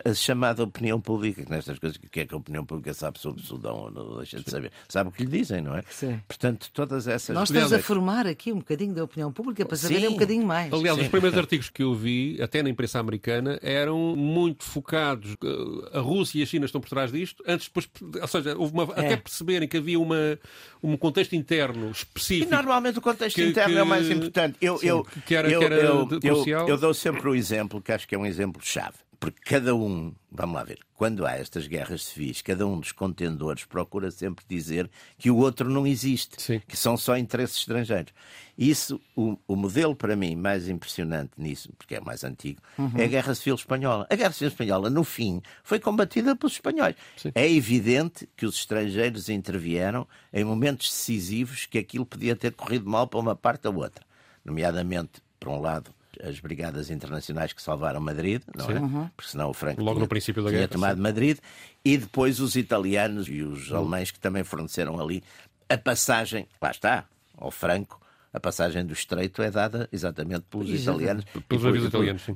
[0.06, 3.20] a chamada opinião pública, que nestas coisas, o que é que a opinião pública sabe
[3.20, 4.72] sobre o Sudão ou não deixa de saber?
[4.88, 5.84] Sabe o que lhe dizem, não é?
[5.90, 6.20] Sim.
[6.28, 7.34] Portanto, todas essas...
[7.34, 10.72] Nós estamos a formar aqui um bocadinho da opinião pública para saber um bocadinho mais.
[10.74, 11.04] Aliás, Sim.
[11.04, 15.36] os primeiros artigos que eu vi, até na imprensa americana, eram muito focados.
[15.44, 17.44] Eh, a Rússia e a China estão por trás disto.
[17.48, 17.90] Antes, depois,
[18.22, 19.06] ou seja, houve uma, é.
[19.06, 20.40] até perceberem que havia uma,
[20.84, 22.52] um contexto interno específico.
[22.52, 24.58] E normalmente o contexto que, interno que, é o mais importante.
[24.62, 27.92] Eu, eu, que era, eu, que era eu, eu, eu dou sempre o exemplo, que
[27.92, 28.98] acho que é um exemplo-chave.
[29.20, 33.66] Porque cada um, vamos lá ver, quando há estas guerras civis, cada um dos contendores
[33.66, 36.62] procura sempre dizer que o outro não existe, Sim.
[36.66, 38.14] que são só interesses estrangeiros.
[38.58, 42.94] Isso, o, o, modelo para mim mais impressionante nisso, porque é mais antigo, uhum.
[42.96, 44.08] é a Guerra Civil Espanhola.
[44.10, 46.96] A Guerra Civil Espanhola, no fim, foi combatida pelos espanhóis.
[47.18, 47.32] Sim.
[47.36, 53.06] É evidente que os estrangeiros intervieram em momentos decisivos que aquilo podia ter corrido mal
[53.06, 54.06] para uma parte ou outra,
[54.46, 55.94] nomeadamente, por um lado,
[56.24, 58.80] as brigadas internacionais que salvaram Madrid, não é?
[58.80, 59.10] Uhum.
[59.16, 61.38] Porque senão o Franco Logo tinha, no princípio da tinha guerra, tomado Madrid.
[61.84, 65.24] E depois os italianos e os alemães que também forneceram ali
[65.70, 67.06] a passagem, lá está,
[67.38, 68.02] ao Franco,
[68.32, 71.26] a passagem do Estreito é dada exatamente pelos italianos.
[71.48, 72.36] Pelos navios italianos, sim.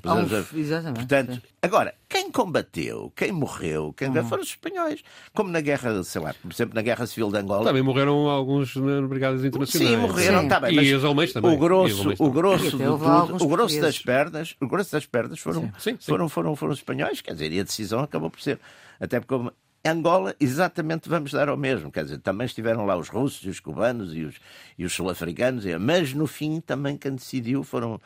[0.55, 1.41] exatamente, Portanto, sim.
[1.61, 4.23] agora, quem combateu, quem morreu, quem Uhum.
[4.25, 5.01] foram os espanhóis.
[5.33, 7.65] Como na guerra, sei lá, por exemplo, na Guerra Civil de Angola.
[7.65, 9.91] Também morreram alguns nas brigadas internacionais.
[9.91, 10.47] Sim, morreram, Sim.
[10.47, 11.51] tá bem, E os alemães também.
[11.51, 15.71] O os grosso, o grosso tudo, o grosso das pernas, o grosso das pernas foram,
[15.77, 15.97] Sim, sim.
[16.01, 18.59] foram, foram, foram os espanhóis, quer dizer, e a decisão acabou por ser.
[18.99, 19.51] Até porque
[19.85, 21.91] Angola, exatamente vamos dar ao mesmo.
[21.91, 24.35] Quer dizer, também estiveram lá os russos e os cubanos e os,
[24.77, 27.99] e os sul-africanos, mas no fim também quem decidiu foram.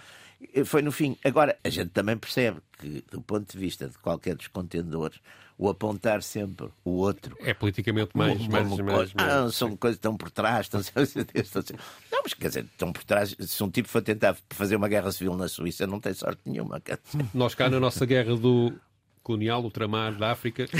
[0.65, 1.17] Foi no fim.
[1.23, 5.19] Agora, a gente também percebe que, do ponto de vista de qualquer dos contendores,
[5.57, 8.37] o apontar sempre o outro É politicamente mais.
[8.37, 8.83] como mais, coisa.
[8.83, 10.67] mais, Ah, mais- são coisas que estão por trás.
[10.67, 10.81] Estão...
[12.11, 13.35] Não, mas quer dizer, estão por trás.
[13.39, 16.79] Se um tipo for tentar fazer uma guerra civil na Suíça, não tem sorte nenhuma.
[17.33, 18.73] Nós cá na nossa guerra do
[19.27, 20.65] colonial, ultramar da África,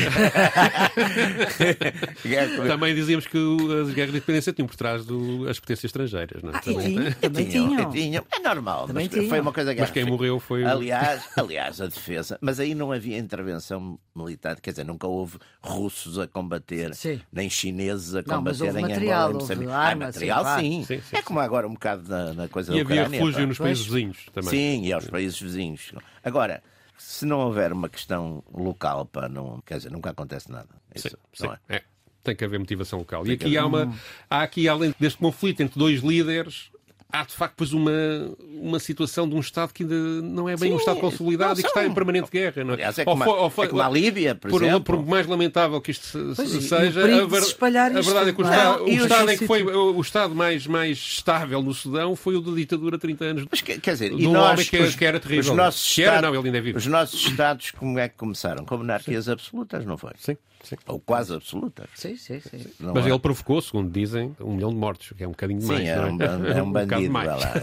[2.67, 3.37] também dizíamos que
[3.81, 6.41] as guerras de independência tinham por trás do, as potências estrangeiras.
[6.41, 6.55] Não é?
[6.55, 7.91] Ah, e Também- tinham, também Tinham, tinham.
[7.91, 8.25] tinham.
[8.31, 8.87] É normal.
[8.87, 9.41] Também mas foi tinham.
[9.41, 12.37] uma coisa Mas quem morreu foi o- Aliás, aliás, a defesa.
[12.41, 14.59] Mas aí não havia intervenção militar.
[14.61, 17.19] Quer dizer, nunca houve russos a combater, Sim.
[17.31, 19.41] nem chineses a Não, mas combater houve em material, Angola.
[19.43, 20.83] houve arma, ah, material, sim, sim.
[20.83, 23.19] Sim, sim, É como agora um bocado na, na coisa E da havia Ucrânia.
[23.19, 23.45] refúgio pá.
[23.47, 24.49] nos países vizinhos também.
[24.49, 25.91] Sim, e aos países vizinhos.
[26.23, 26.61] Agora,
[26.97, 30.69] se não houver uma questão local, pá, não, quer dizer, nunca acontece nada.
[30.93, 31.75] Isso, Sim, não sim, é?
[31.77, 31.83] é.
[32.23, 33.25] Tem que haver motivação local.
[33.25, 33.93] E aqui há uma.
[34.29, 36.69] Há aqui, além deste conflito entre dois líderes,
[37.11, 37.91] há de facto depois uma,
[38.61, 41.59] uma situação de um Estado que ainda não é bem um Sim, Estado consolidado não
[41.59, 42.63] e que está em permanente guerra.
[42.63, 42.73] Não é?
[42.75, 44.81] Aliás, é Ou como, foi- a, ou foi- é como a Líbia, por, por, exemplo.
[44.97, 48.33] por mais lamentável que isto Pois, o seja, a, ver- se a isto, verdade é
[48.33, 48.57] que o não é?
[48.57, 52.15] Estado, o E os estado, em que foi, o Estado mais, mais estável no Sudão
[52.15, 53.45] foi o da ditadura há 30 anos.
[53.49, 55.51] Mas, quer quer dizer, e um nós, que- os, que era terrível.
[55.51, 56.77] Os nossos, Que era, estados, não, ele ainda é vivo.
[56.77, 58.65] os nossos Estados, como é que começaram?
[58.65, 60.11] Com monarquias absolutas, não foi?
[60.19, 60.35] Sim,
[60.69, 60.75] sim.
[60.87, 61.87] Ou quase absolutas.
[61.95, 62.65] Sim, sim, sim.
[62.79, 63.09] Não Mas é?
[63.09, 65.87] ele provocou, segundo dizem, um milhão de mortos, que é um bocadinho Sim, demais.
[65.87, 66.61] era não um, é?
[66.63, 67.53] um bandido, vai lá,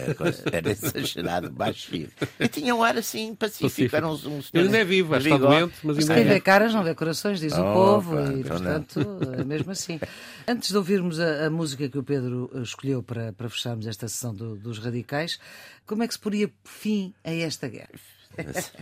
[0.52, 1.94] era, exagerado, baixo
[2.40, 3.68] E tinha um ar assim pacífico.
[3.68, 3.96] Pacífico.
[3.96, 6.26] Era um, um Ele ainda é vivo, acho que está doente, mas ainda Quem é
[6.26, 9.70] vê caras não vê corações, diz o Oh, povo, pá, e então portanto é mesmo
[9.70, 10.00] assim.
[10.48, 14.08] Antes de ouvirmos a, a música que o Pedro eh, escolheu para, para fecharmos esta
[14.08, 15.38] sessão do- dos radicais,
[15.86, 17.88] como é que se poria fim a esta guerra?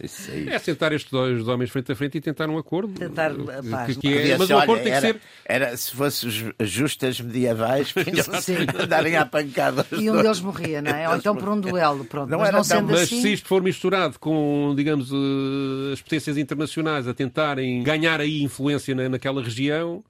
[0.03, 0.49] Isso aí.
[0.49, 2.93] É sentar estes dois homens frente a frente e tentar um acordo.
[2.99, 3.97] Tentar a paz.
[3.97, 5.21] Que- que é- mas o acordo tem que ser.
[5.45, 7.93] era se fosse ju- justas medievais,
[8.83, 9.87] andarem à pancada.
[9.93, 11.09] E um deles morria, não é?
[11.09, 12.31] Ou então por um duelo, pronto.
[12.31, 13.21] Não mas era não tão- sendo Mas assim.
[13.21, 18.95] se isto for misturado com, digamos, eh, as potências internacionais a tentarem ganhar aí influência
[18.95, 20.03] na, naquela região,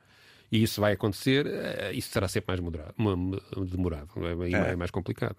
[0.51, 2.95] e isso vai acontecer, eh, isso será sempre mais moderado,
[3.70, 4.09] demorado,
[4.45, 4.49] é?
[4.51, 5.36] E é mais complicado.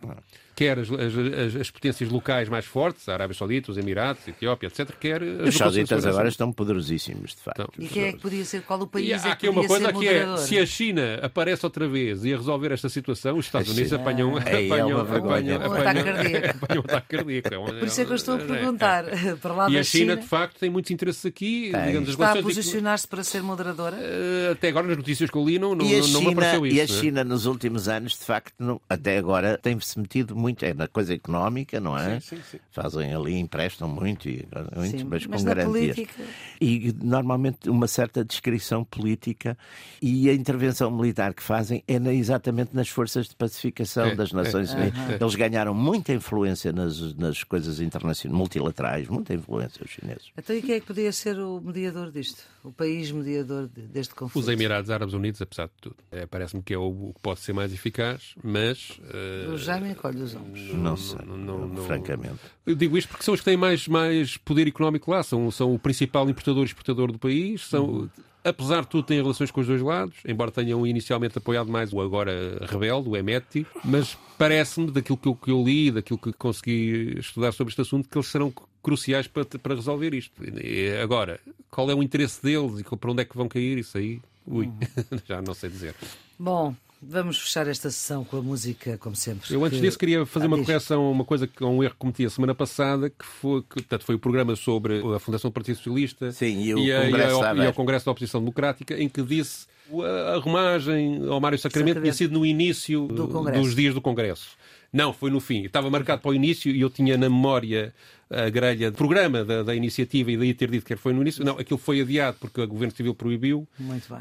[0.55, 1.17] Quer as, as-
[1.55, 5.21] as- as potências locais mais fortes, a Arábia Saudita, os Emirados, a Etiópia, etc., quer
[5.23, 7.61] as Os sauditas agora estão poderosíssimos, de facto.
[7.61, 8.61] Então, E quem é que podia ser?
[8.61, 10.37] Qual o país E é há que aqui podia uma coisa que é, moderador?
[10.45, 14.37] se a China aparece outra vez e a resolver esta situação, os Estados Unidos apanham,
[14.37, 15.55] é apanham, uma vergonha.
[15.55, 16.57] apanham, Um ataque apanham- cardíaco.
[16.63, 17.47] apanham um ataque cardíaco.
[17.47, 19.03] É Por isso é que eu estou a é- é- perguntar.
[19.41, 21.71] Para lá E a China, China, de facto, tem muitos interesses aqui.
[21.87, 23.97] Digamos, as está a posicionar-se para ser moderadora?
[23.99, 26.75] Eh, Até agora, nas notícias que eu li, não, não, não me apareceu isso.
[26.75, 26.87] e a é?
[26.87, 31.79] China, nos últimos anos, de facto, até agora, tem-se metido muito é na coisa económica,
[31.79, 32.19] não é?
[32.19, 32.59] Sim, sim, sim.
[32.71, 35.95] Fazem ali, emprestam muito, e, muito Sim, mas com mas na garantias.
[35.95, 36.23] política-
[36.59, 39.57] E normalmente uma certa descrição política
[40.01, 44.31] e a intervenção militar que fazem é na- exatamente nas forças de pacificação É, das
[44.33, 45.09] Nações é, Unidas.
[45.11, 45.17] é.
[45.23, 50.31] Eles ganharam muita influência nas, nas coisas internacionais, multilaterais, muita influência, os chineses.
[50.37, 52.43] Então e quem é que podia ser o mediador disto?
[52.63, 54.43] O país mediador de- deste conflito?
[54.43, 55.97] Os Emirados Árabes Unidos, apesar de tudo.
[56.11, 58.99] É, Parece-me que é o, que pode ser mais eficaz, mas.
[59.13, 60.32] eh, O Jaime encolhe os
[60.73, 62.39] Não sei, não- não- francamente.
[62.65, 65.73] Eu digo isto porque são os que têm mais, mais poder económico lá, são, são
[65.73, 68.09] o principal importador e exportador do país, são,
[68.43, 72.01] apesar de tudo, têm relações com os dois lados, embora tenham inicialmente apoiado mais o
[72.01, 77.15] agora rebelde, o Emeti, mas parece-me, daquilo que eu, que eu li, daquilo que consegui
[77.19, 80.33] estudar sobre este assunto, que eles serão cruciais para, para resolver isto.
[80.43, 81.39] E agora,
[81.71, 83.77] qual é o interesse deles e para onde é que vão cair?
[83.77, 84.69] Isso aí, ui,
[85.25, 85.95] já não sei dizer.
[86.37, 86.75] Bom,
[87.07, 89.53] vamos fechar esta sessão com a música, como sempre.
[89.53, 90.65] Eu antes que- disso queria fazer Ah, uma diz.
[90.65, 93.75] correção a uma coisa que um erro que cometi a semana passada, que foi, que,
[93.75, 97.41] portanto, foi o programa sobre a Fundação do Partido Socialista Sim, e o a, Congresso
[97.43, 101.39] a- da e ao Congresso da Oposição Democrática, em que disse a, a romagem ao
[101.39, 104.49] Mário Sacramento tinha sido no início Do dos dias do Congresso.
[104.91, 105.63] Não, foi no fim.
[105.63, 107.93] Estava marcado para o início e eu tinha na memória
[108.29, 111.43] a grelha de programa da, da, iniciativa e daí ter dito que foi no início.
[111.45, 113.67] Não, aquilo foi adiado porque o Governo Civil proibiu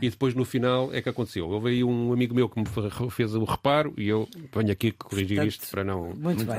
[0.00, 1.48] e depois no final é que aconteceu.
[1.48, 2.66] Houve aí um amigo meu que me
[3.10, 6.12] fez o reparo e eu venho aqui corrigir portanto, isto para não,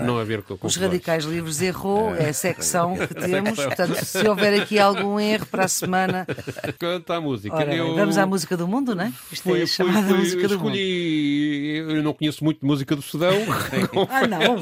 [0.05, 0.75] não haver confusões.
[0.75, 3.55] Os Radicais Livres errou, é a secção que temos.
[3.55, 6.25] Portanto, se houver aqui algum erro para a semana.
[6.79, 7.55] Canta a música.
[7.55, 7.95] Ora, eu...
[7.95, 9.13] Vamos à música do mundo, não é?
[9.31, 11.81] Isto foi, é chamada foi, música do escolhi...
[11.83, 11.91] mundo.
[11.91, 13.33] Eu não conheço muito música do Sudão.
[14.09, 14.55] ah, não.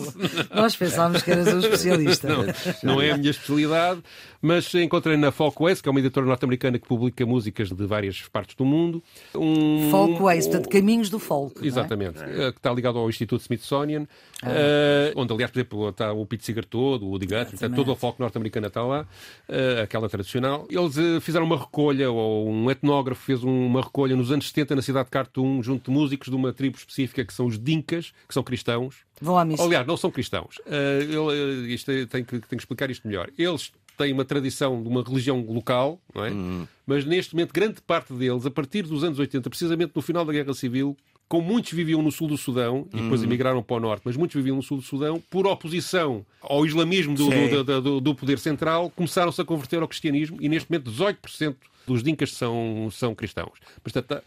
[0.54, 2.28] Nós pensámos que eras um especialista.
[2.28, 2.46] Não,
[2.84, 4.02] não é a minha especialidade,
[4.42, 8.56] mas encontrei na Folkways, que é uma editora norte-americana que publica músicas de várias partes
[8.56, 9.04] do mundo.
[9.36, 9.90] Um...
[9.92, 11.64] Folkways, portanto, Caminhos do Folk.
[11.64, 11.68] É?
[11.68, 12.52] Exatamente, é?
[12.52, 14.08] que está ligado ao Instituto Smithsonian,
[14.44, 14.48] ah.
[14.48, 17.92] uh, onde, aliás, por exemplo, está o Pete Seeger todo, o Woody Guthrie, portanto, todo
[17.92, 19.02] o folk norte-americano está lá,
[19.48, 20.68] uh, aquela tradicional.
[20.70, 24.82] Eles uh, fizeram uma recolha, ou um etnógrafo fez uma recolha nos anos 70 na
[24.82, 28.34] cidade de Khartoum, junto de músicos de uma tribo específica que são os Dinkas, que
[28.34, 28.96] são cristãos.
[29.22, 29.64] Vão à missa.
[29.64, 30.58] Aliás, não são cristãos.
[30.60, 33.30] Uh, ele, isto, tenho, que, tenho que explicar isto melhor.
[33.38, 36.32] Eles têm uma tradição de uma religião local, não é?
[36.32, 36.68] Uhum.
[36.86, 40.34] mas neste momento, grande parte deles, a partir dos anos 80, precisamente no final da
[40.34, 40.97] Guerra Civil,
[41.28, 43.28] como muitos viviam no sul do Sudão e depois uhum.
[43.28, 47.16] emigraram para o norte, mas muitos viviam no sul do Sudão, por oposição ao islamismo
[47.16, 51.55] do, do, do, do poder central, começaram-se a converter ao cristianismo e neste momento 18%
[51.88, 53.59] dos dinkas são, são cristãos.
[53.82, 54.22] Portanto,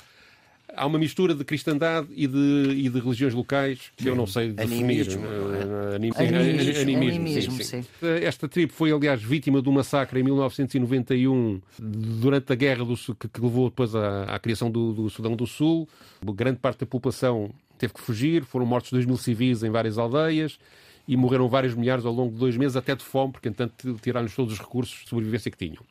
[0.77, 4.53] há uma mistura de cristandade e de, e de religiões locais que eu não sei
[4.53, 5.03] definir.
[5.03, 5.23] Animismo.
[5.27, 7.85] Uh, anim, animismo, animismo, animismo sim, sim.
[8.23, 13.29] Esta tribo foi, aliás, vítima de um massacre em 1991, durante a guerra do, que,
[13.29, 15.89] que levou depois à, à criação do, do, Sudão do Sul.
[16.25, 20.59] Grande parte da população teve que fugir, foram mortos 2 mil civis em várias aldeias
[21.07, 24.35] e morreram vários milhares ao longo de dois meses, até de fome, porque, entanto, tiraram-nos
[24.35, 25.83] todos os recursos de sobrevivência que tinham.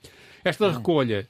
[0.43, 1.27] Esta recolha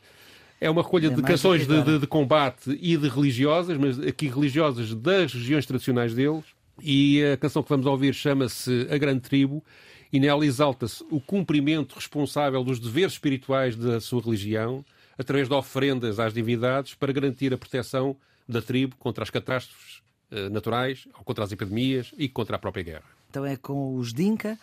[0.63, 4.27] é uma recolha é de canções de, de, de, combate e de religiosas, mas aqui
[4.27, 6.45] religiosas das regiões tradicionais deles.
[6.81, 9.63] E a canção que vamos ouvir chama-se A Grande Tribo
[10.11, 14.85] e nela exalta-se o cumprimento responsável dos deveres espirituais da sua religião
[15.17, 18.15] através de oferendas às divindades para garantir a proteção
[18.47, 20.01] da tribo contra as catástrofes
[20.31, 23.03] eh, naturais, contra as epidemias e contra a própria guerra.
[23.29, 24.57] Então é com os Dinka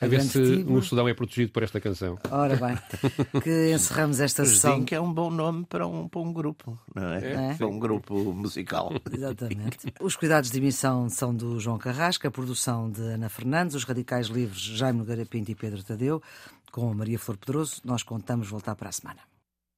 [0.00, 2.18] a ver se o Sudão é protegido por esta canção.
[2.30, 2.78] Ora bem,
[3.42, 4.84] que encerramos esta sessão.
[4.84, 7.52] que é um bom nome para um, para um grupo, não é?
[7.52, 7.54] é?
[7.54, 8.92] Para um grupo musical.
[9.10, 9.92] Exatamente.
[10.00, 14.26] Os cuidados de emissão são do João Carrasca, a produção de Ana Fernandes, os radicais
[14.26, 16.22] livres Jaime Nogueira Pinto e Pedro Tadeu,
[16.70, 17.80] com Maria Flor Pedroso.
[17.84, 19.35] Nós contamos voltar para a semana.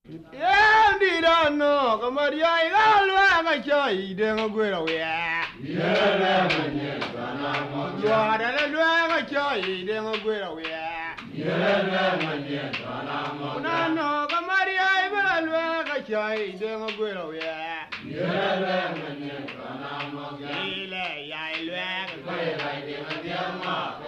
[0.09, 4.93] Yeah, no kamaria igalwa ngacho idengo gwera we.
[4.93, 7.91] Yendira manye bana mo.
[8.01, 10.63] Jwara la lwa ngacho idengo gwera we.
[11.35, 13.61] Yendira manye bana mo.
[13.61, 17.37] Na no kamaria ibala lwa ngacho idengo gwera we.
[18.09, 20.39] Yendira manye bana mo.
[20.65, 24.08] Ile ya ilwa gwera idengo gwera mo.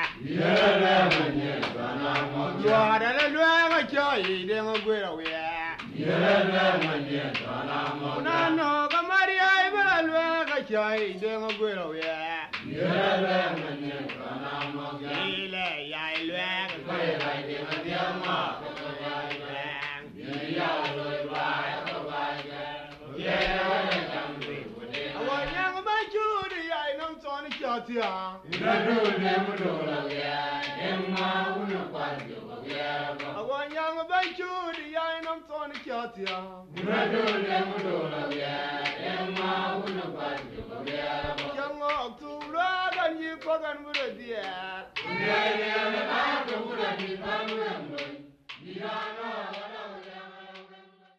[2.65, 5.59] Yọ̀ọ̀dẹ lójú ẹ̀wọ̀n tí ọ̀ yìí dé ń gbé ọ̀wé ẹ̀.
[8.25, 12.01] Nánà ọ̀gá Máríà ìbára ló ẹ̀ka tí ọ̀ yìí dé ń gbé ọ̀wé
[27.87, 28.11] tia
[28.51, 30.37] inadu ne mudo lawya
[30.89, 31.29] emma
[31.61, 32.89] unu kwanjo bawya
[33.39, 36.37] awanya ngbanchu di ya nam ton kia tia
[36.79, 38.55] inadu ne mudo lawya
[39.13, 39.51] emma
[39.85, 44.45] unu kwanjo bawya kyango tulwa ganyi kogan mudo dia
[45.05, 46.81] ne ne ne ba ko mudo